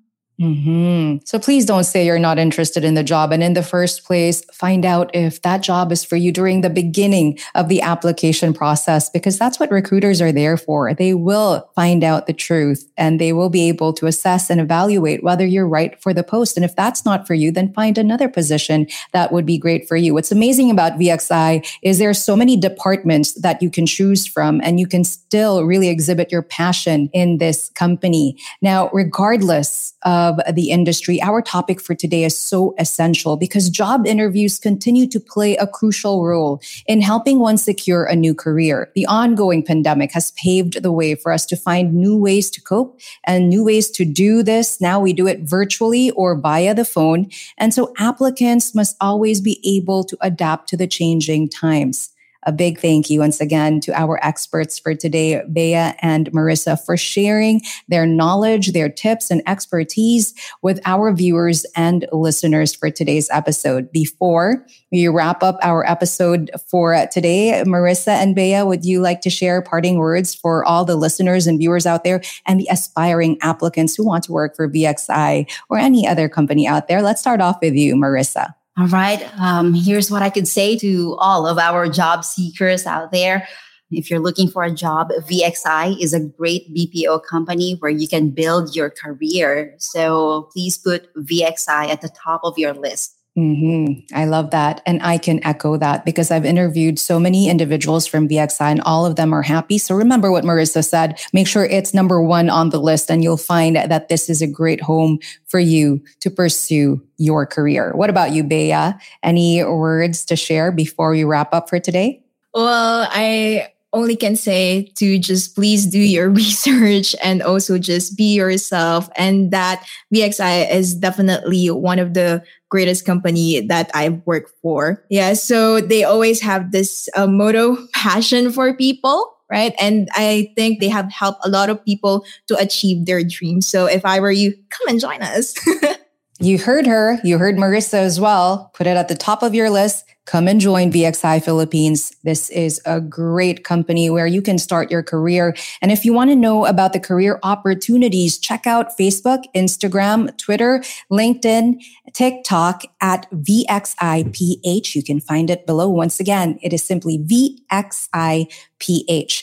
Mm-hmm. 0.41 1.17
So 1.23 1.37
please 1.37 1.65
don't 1.65 1.83
say 1.83 2.03
you're 2.03 2.17
not 2.17 2.39
interested 2.39 2.83
in 2.83 2.95
the 2.95 3.03
job. 3.03 3.31
And 3.31 3.43
in 3.43 3.53
the 3.53 3.61
first 3.61 4.03
place, 4.03 4.43
find 4.45 4.85
out 4.85 5.13
if 5.13 5.43
that 5.43 5.61
job 5.61 5.91
is 5.91 6.03
for 6.03 6.15
you 6.15 6.31
during 6.31 6.61
the 6.61 6.69
beginning 6.69 7.37
of 7.53 7.69
the 7.69 7.81
application 7.83 8.51
process, 8.51 9.07
because 9.07 9.37
that's 9.37 9.59
what 9.59 9.69
recruiters 9.69 10.19
are 10.19 10.31
there 10.31 10.57
for. 10.57 10.95
They 10.95 11.13
will 11.13 11.69
find 11.75 12.03
out 12.03 12.25
the 12.25 12.33
truth 12.33 12.91
and 12.97 13.21
they 13.21 13.33
will 13.33 13.51
be 13.51 13.69
able 13.69 13.93
to 13.93 14.07
assess 14.07 14.49
and 14.49 14.59
evaluate 14.59 15.23
whether 15.23 15.45
you're 15.45 15.67
right 15.67 16.01
for 16.01 16.11
the 16.11 16.23
post. 16.23 16.57
And 16.57 16.65
if 16.65 16.75
that's 16.75 17.05
not 17.05 17.27
for 17.27 17.35
you, 17.35 17.51
then 17.51 17.71
find 17.73 17.99
another 17.99 18.27
position 18.27 18.87
that 19.11 19.31
would 19.31 19.45
be 19.45 19.59
great 19.59 19.87
for 19.87 19.95
you. 19.95 20.15
What's 20.15 20.31
amazing 20.31 20.71
about 20.71 20.93
VXI 20.93 21.67
is 21.83 21.99
there 21.99 22.09
are 22.09 22.15
so 22.15 22.35
many 22.35 22.57
departments 22.57 23.33
that 23.33 23.61
you 23.61 23.69
can 23.69 23.85
choose 23.85 24.25
from 24.25 24.59
and 24.63 24.79
you 24.79 24.87
can 24.87 25.03
still 25.03 25.65
really 25.65 25.89
exhibit 25.89 26.31
your 26.31 26.41
passion 26.41 27.11
in 27.13 27.37
this 27.37 27.69
company. 27.75 28.37
Now, 28.63 28.89
regardless 28.91 29.93
of 30.01 30.30
of 30.39 30.55
the 30.55 30.69
industry, 30.69 31.21
our 31.21 31.41
topic 31.41 31.81
for 31.81 31.95
today 31.95 32.23
is 32.23 32.37
so 32.37 32.73
essential 32.77 33.37
because 33.37 33.69
job 33.69 34.05
interviews 34.05 34.59
continue 34.59 35.07
to 35.07 35.19
play 35.19 35.55
a 35.57 35.67
crucial 35.67 36.25
role 36.25 36.61
in 36.87 37.01
helping 37.01 37.39
one 37.39 37.57
secure 37.57 38.03
a 38.05 38.15
new 38.15 38.33
career. 38.33 38.91
The 38.95 39.05
ongoing 39.05 39.63
pandemic 39.63 40.11
has 40.11 40.31
paved 40.31 40.81
the 40.81 40.91
way 40.91 41.15
for 41.15 41.31
us 41.31 41.45
to 41.47 41.55
find 41.55 41.93
new 41.93 42.17
ways 42.17 42.49
to 42.51 42.61
cope 42.61 42.99
and 43.23 43.49
new 43.49 43.63
ways 43.63 43.89
to 43.91 44.05
do 44.05 44.43
this. 44.43 44.79
Now 44.81 44.99
we 44.99 45.13
do 45.13 45.27
it 45.27 45.41
virtually 45.41 46.11
or 46.11 46.35
via 46.35 46.73
the 46.73 46.85
phone. 46.85 47.29
And 47.57 47.73
so 47.73 47.93
applicants 47.97 48.73
must 48.73 48.95
always 49.01 49.41
be 49.41 49.59
able 49.63 50.03
to 50.05 50.17
adapt 50.21 50.69
to 50.69 50.77
the 50.77 50.87
changing 50.87 51.49
times. 51.49 52.09
A 52.43 52.51
big 52.51 52.79
thank 52.79 53.09
you 53.09 53.19
once 53.19 53.39
again 53.39 53.79
to 53.81 53.93
our 53.93 54.19
experts 54.23 54.79
for 54.79 54.95
today, 54.95 55.43
Bea 55.51 55.93
and 56.01 56.31
Marissa, 56.31 56.83
for 56.83 56.97
sharing 56.97 57.61
their 57.87 58.07
knowledge, 58.07 58.73
their 58.73 58.89
tips, 58.89 59.29
and 59.29 59.43
expertise 59.45 60.33
with 60.63 60.79
our 60.85 61.13
viewers 61.13 61.65
and 61.75 62.07
listeners 62.11 62.73
for 62.73 62.89
today's 62.89 63.29
episode. 63.29 63.91
Before 63.91 64.65
we 64.91 65.07
wrap 65.07 65.43
up 65.43 65.59
our 65.61 65.87
episode 65.87 66.49
for 66.67 67.05
today, 67.11 67.63
Marissa 67.65 68.09
and 68.13 68.35
Bea, 68.35 68.63
would 68.63 68.85
you 68.85 69.01
like 69.01 69.21
to 69.21 69.29
share 69.29 69.61
parting 69.61 69.97
words 69.97 70.33
for 70.33 70.65
all 70.65 70.83
the 70.83 70.95
listeners 70.95 71.45
and 71.45 71.59
viewers 71.59 71.85
out 71.85 72.03
there 72.03 72.21
and 72.47 72.59
the 72.59 72.67
aspiring 72.71 73.37
applicants 73.41 73.95
who 73.95 74.05
want 74.05 74.23
to 74.23 74.31
work 74.31 74.55
for 74.55 74.67
VXI 74.67 75.47
or 75.69 75.77
any 75.77 76.07
other 76.07 76.27
company 76.27 76.67
out 76.67 76.87
there? 76.87 77.03
Let's 77.03 77.21
start 77.21 77.39
off 77.39 77.59
with 77.61 77.75
you, 77.75 77.95
Marissa. 77.95 78.55
All 78.77 78.87
right. 78.87 79.21
Um, 79.39 79.73
here's 79.73 80.09
what 80.09 80.21
I 80.21 80.29
could 80.29 80.47
say 80.47 80.77
to 80.77 81.15
all 81.19 81.45
of 81.45 81.57
our 81.57 81.89
job 81.89 82.23
seekers 82.23 82.85
out 82.85 83.11
there. 83.11 83.47
If 83.91 84.09
you're 84.09 84.21
looking 84.21 84.49
for 84.49 84.63
a 84.63 84.71
job, 84.71 85.11
VXI 85.11 86.01
is 86.01 86.13
a 86.13 86.21
great 86.21 86.73
BPO 86.73 87.25
company 87.25 87.75
where 87.79 87.91
you 87.91 88.07
can 88.07 88.29
build 88.29 88.73
your 88.73 88.89
career. 88.89 89.75
So 89.77 90.49
please 90.53 90.77
put 90.77 91.13
VXI 91.15 91.89
at 91.89 92.01
the 92.01 92.09
top 92.09 92.41
of 92.45 92.57
your 92.57 92.73
list. 92.73 93.17
Mm-hmm. 93.37 94.13
I 94.13 94.25
love 94.25 94.51
that. 94.51 94.81
And 94.85 95.01
I 95.01 95.17
can 95.17 95.43
echo 95.45 95.77
that 95.77 96.03
because 96.03 96.31
I've 96.31 96.43
interviewed 96.43 96.99
so 96.99 97.17
many 97.17 97.49
individuals 97.49 98.05
from 98.05 98.27
VXI 98.27 98.71
and 98.71 98.81
all 98.81 99.05
of 99.05 99.15
them 99.15 99.31
are 99.33 99.41
happy. 99.41 99.77
So 99.77 99.95
remember 99.95 100.31
what 100.31 100.43
Marissa 100.43 100.85
said. 100.85 101.17
Make 101.31 101.47
sure 101.47 101.63
it's 101.63 101.93
number 101.93 102.21
one 102.21 102.49
on 102.49 102.71
the 102.71 102.79
list 102.79 103.09
and 103.09 103.23
you'll 103.23 103.37
find 103.37 103.77
that 103.77 104.09
this 104.09 104.29
is 104.29 104.41
a 104.41 104.47
great 104.47 104.81
home 104.81 105.19
for 105.47 105.59
you 105.59 106.03
to 106.19 106.29
pursue 106.29 107.01
your 107.17 107.45
career. 107.45 107.93
What 107.95 108.09
about 108.09 108.33
you, 108.33 108.43
Bea? 108.43 108.91
Any 109.23 109.63
words 109.63 110.25
to 110.25 110.35
share 110.35 110.71
before 110.73 111.11
we 111.11 111.23
wrap 111.23 111.53
up 111.53 111.69
for 111.69 111.79
today? 111.79 112.21
Well, 112.53 113.07
I 113.09 113.71
only 113.93 114.15
can 114.15 114.35
say 114.35 114.91
to 114.95 115.19
just 115.19 115.55
please 115.55 115.85
do 115.85 115.99
your 115.99 116.29
research 116.43 117.15
and 117.23 117.41
also 117.41 117.77
just 117.77 118.17
be 118.17 118.35
yourself. 118.35 119.09
And 119.15 119.51
that 119.51 119.85
VXI 120.13 120.73
is 120.73 120.95
definitely 120.95 121.69
one 121.69 121.99
of 121.99 122.13
the 122.13 122.43
greatest 122.69 123.05
company 123.05 123.59
that 123.67 123.91
I've 123.93 124.21
worked 124.25 124.53
for. 124.61 125.05
Yeah. 125.09 125.33
So 125.33 125.81
they 125.81 126.03
always 126.03 126.41
have 126.41 126.71
this 126.71 127.09
uh, 127.15 127.27
motto, 127.27 127.77
passion 127.93 128.51
for 128.51 128.75
people. 128.75 129.35
Right. 129.49 129.75
And 129.81 130.07
I 130.13 130.53
think 130.55 130.79
they 130.79 130.87
have 130.87 131.11
helped 131.11 131.45
a 131.45 131.49
lot 131.49 131.69
of 131.69 131.83
people 131.83 132.23
to 132.47 132.55
achieve 132.55 133.05
their 133.05 133.21
dreams. 133.21 133.67
So 133.67 133.85
if 133.85 134.05
I 134.05 134.21
were 134.21 134.31
you, 134.31 134.53
come 134.69 134.87
and 134.87 134.97
join 134.97 135.21
us. 135.21 135.53
you 136.41 136.57
heard 136.57 136.87
her. 136.87 137.19
You 137.23 137.37
heard 137.37 137.55
Marissa 137.55 137.99
as 137.99 138.19
well. 138.19 138.71
Put 138.73 138.87
it 138.87 138.97
at 138.97 139.07
the 139.07 139.15
top 139.15 139.43
of 139.43 139.55
your 139.55 139.69
list 139.69 140.05
come 140.25 140.47
and 140.47 140.61
join 140.61 140.91
VXI 140.91 141.43
Philippines. 141.43 142.15
This 142.23 142.49
is 142.51 142.79
a 142.85 143.01
great 143.01 143.63
company 143.63 144.09
where 144.09 144.27
you 144.27 144.41
can 144.41 144.57
start 144.57 144.89
your 144.91 145.03
career. 145.03 145.55
And 145.81 145.91
if 145.91 146.05
you 146.05 146.13
want 146.13 146.29
to 146.29 146.35
know 146.35 146.65
about 146.65 146.93
the 146.93 146.99
career 146.99 147.39
opportunities, 147.43 148.37
check 148.37 148.67
out 148.67 148.97
Facebook, 148.97 149.43
Instagram, 149.55 150.37
Twitter, 150.37 150.83
LinkedIn, 151.11 151.81
TikTok 152.13 152.83
at 153.01 153.29
VXIPH. 153.31 154.95
You 154.95 155.03
can 155.03 155.19
find 155.19 155.49
it 155.49 155.65
below. 155.65 155.89
Once 155.89 156.19
again, 156.19 156.59
it 156.61 156.71
is 156.71 156.83
simply 156.83 157.17
VXIPH. 157.17 158.47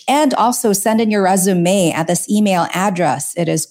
And 0.08 0.32
also 0.34 0.72
send 0.72 1.00
in 1.00 1.10
your 1.10 1.22
resume 1.22 1.90
at 1.90 2.06
this 2.06 2.30
email 2.30 2.68
address. 2.72 3.34
It 3.36 3.48
is 3.48 3.66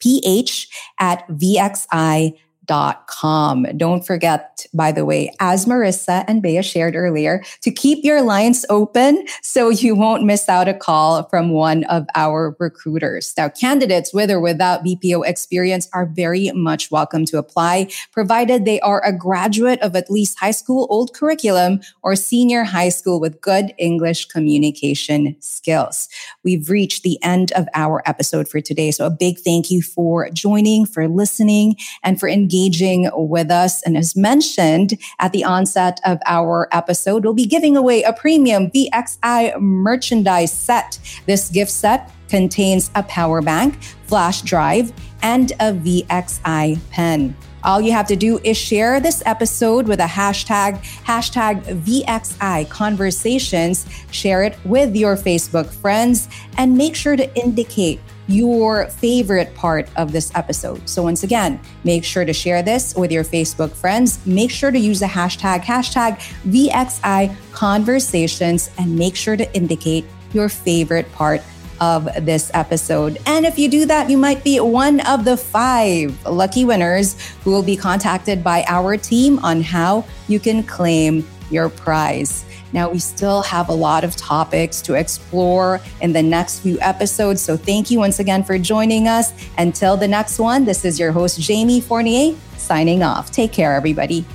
careersph 0.00 0.66
at 0.98 1.26
VXI 1.28 2.34
com. 2.66 3.66
Don't 3.76 4.06
forget, 4.06 4.66
by 4.74 4.92
the 4.92 5.04
way, 5.04 5.32
as 5.40 5.66
Marissa 5.66 6.24
and 6.26 6.42
Bea 6.42 6.62
shared 6.62 6.96
earlier, 6.96 7.42
to 7.62 7.70
keep 7.70 8.04
your 8.04 8.22
lines 8.22 8.66
open 8.68 9.26
so 9.42 9.68
you 9.68 9.94
won't 9.94 10.24
miss 10.24 10.48
out 10.48 10.68
a 10.68 10.74
call 10.74 11.24
from 11.24 11.50
one 11.50 11.84
of 11.84 12.06
our 12.14 12.56
recruiters. 12.58 13.32
Now, 13.36 13.48
candidates 13.48 14.12
with 14.12 14.30
or 14.30 14.40
without 14.40 14.84
BPO 14.84 15.26
experience 15.26 15.88
are 15.92 16.06
very 16.06 16.50
much 16.52 16.90
welcome 16.90 17.24
to 17.26 17.38
apply, 17.38 17.88
provided 18.12 18.64
they 18.64 18.80
are 18.80 19.04
a 19.04 19.16
graduate 19.16 19.80
of 19.80 19.94
at 19.94 20.10
least 20.10 20.38
high 20.38 20.50
school 20.50 20.86
old 20.90 21.14
curriculum 21.14 21.80
or 22.02 22.16
senior 22.16 22.64
high 22.64 22.88
school 22.88 23.20
with 23.20 23.40
good 23.40 23.72
English 23.78 24.26
communication 24.26 25.36
skills. 25.40 26.08
We've 26.42 26.68
reached 26.68 27.02
the 27.02 27.22
end 27.22 27.52
of 27.52 27.68
our 27.74 28.02
episode 28.06 28.48
for 28.48 28.60
today. 28.60 28.90
So 28.90 29.06
a 29.06 29.10
big 29.10 29.38
thank 29.38 29.70
you 29.70 29.82
for 29.82 30.28
joining, 30.30 30.86
for 30.86 31.08
listening, 31.08 31.76
and 32.02 32.18
for 32.18 32.28
engaging 32.28 32.55
engaging 32.56 33.10
with 33.14 33.50
us. 33.50 33.82
And 33.82 33.96
as 33.96 34.16
mentioned 34.16 34.98
at 35.18 35.32
the 35.32 35.44
onset 35.44 36.00
of 36.04 36.18
our 36.26 36.68
episode, 36.72 37.24
we'll 37.24 37.34
be 37.34 37.46
giving 37.46 37.76
away 37.76 38.02
a 38.02 38.12
premium 38.12 38.70
VXI 38.70 39.60
merchandise 39.60 40.52
set. 40.52 40.98
This 41.26 41.50
gift 41.50 41.70
set 41.70 42.10
contains 42.28 42.90
a 42.94 43.02
power 43.04 43.42
bank, 43.42 43.82
flash 44.06 44.42
drive, 44.42 44.92
and 45.22 45.52
a 45.52 45.72
VXI 45.72 46.78
pen. 46.90 47.36
All 47.64 47.80
you 47.80 47.90
have 47.92 48.06
to 48.08 48.16
do 48.16 48.38
is 48.44 48.56
share 48.56 49.00
this 49.00 49.22
episode 49.26 49.88
with 49.88 49.98
a 49.98 50.04
hashtag, 50.04 50.78
hashtag 51.04 51.64
VXI 51.82 52.68
conversations. 52.68 53.86
Share 54.12 54.44
it 54.44 54.56
with 54.64 54.94
your 54.94 55.16
Facebook 55.16 55.66
friends 55.66 56.28
and 56.58 56.78
make 56.78 56.94
sure 56.94 57.16
to 57.16 57.34
indicate 57.36 57.98
your 58.28 58.86
favorite 58.86 59.54
part 59.54 59.88
of 59.96 60.12
this 60.12 60.32
episode. 60.34 60.88
So 60.88 61.02
once 61.02 61.22
again, 61.22 61.60
make 61.84 62.04
sure 62.04 62.24
to 62.24 62.32
share 62.32 62.62
this 62.62 62.94
with 62.94 63.12
your 63.12 63.24
Facebook 63.24 63.72
friends. 63.72 64.24
Make 64.26 64.50
sure 64.50 64.70
to 64.70 64.78
use 64.78 65.00
the 65.00 65.06
hashtag, 65.06 65.62
hashtag 65.62 66.18
VXI 66.44 67.34
conversations 67.52 68.70
and 68.78 68.96
make 68.96 69.16
sure 69.16 69.36
to 69.36 69.54
indicate 69.54 70.04
your 70.32 70.48
favorite 70.48 71.10
part 71.12 71.42
of 71.80 72.08
this 72.24 72.50
episode. 72.54 73.18
And 73.26 73.44
if 73.44 73.58
you 73.58 73.68
do 73.68 73.84
that, 73.86 74.08
you 74.10 74.16
might 74.16 74.42
be 74.42 74.60
one 74.60 75.00
of 75.00 75.24
the 75.24 75.36
five 75.36 76.24
lucky 76.26 76.64
winners 76.64 77.16
who 77.44 77.50
will 77.50 77.62
be 77.62 77.76
contacted 77.76 78.42
by 78.42 78.64
our 78.66 78.96
team 78.96 79.38
on 79.40 79.60
how 79.62 80.04
you 80.28 80.40
can 80.40 80.62
claim 80.62 81.26
your 81.50 81.68
prize. 81.68 82.44
Now, 82.76 82.90
we 82.90 82.98
still 82.98 83.40
have 83.40 83.70
a 83.70 83.72
lot 83.72 84.04
of 84.04 84.16
topics 84.16 84.82
to 84.82 84.92
explore 84.92 85.80
in 86.02 86.12
the 86.12 86.22
next 86.22 86.58
few 86.58 86.78
episodes. 86.80 87.40
So, 87.40 87.56
thank 87.56 87.90
you 87.90 87.98
once 87.98 88.18
again 88.18 88.44
for 88.44 88.58
joining 88.58 89.08
us. 89.08 89.32
Until 89.56 89.96
the 89.96 90.06
next 90.06 90.38
one, 90.38 90.66
this 90.66 90.84
is 90.84 91.00
your 91.00 91.10
host, 91.10 91.40
Jamie 91.40 91.80
Fournier, 91.80 92.36
signing 92.58 93.02
off. 93.02 93.30
Take 93.30 93.50
care, 93.50 93.74
everybody. 93.74 94.26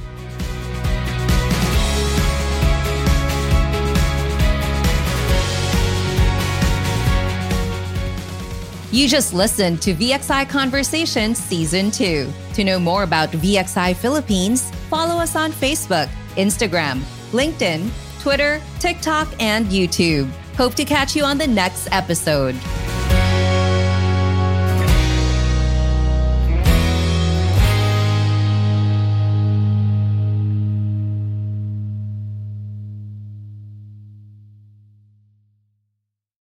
You 8.92 9.08
just 9.08 9.36
listened 9.36 9.84
to 9.84 9.94
VXI 9.94 10.50
Conversations 10.50 11.38
Season 11.38 11.92
2. 11.92 12.28
To 12.56 12.64
know 12.64 12.80
more 12.80 13.04
about 13.04 13.30
VXI 13.30 13.96
Philippines, 13.98 14.72
follow 14.90 15.22
us 15.22 15.36
on 15.36 15.52
Facebook, 15.52 16.10
Instagram, 16.38 17.02
LinkedIn, 17.32 17.92
Twitter, 18.22 18.62
TikTok, 18.78 19.28
and 19.40 19.66
YouTube. 19.66 20.30
Hope 20.56 20.76
to 20.76 20.86
catch 20.86 21.16
you 21.16 21.24
on 21.24 21.40
the 21.40 21.48
next 21.48 21.88
episode. 21.92 22.56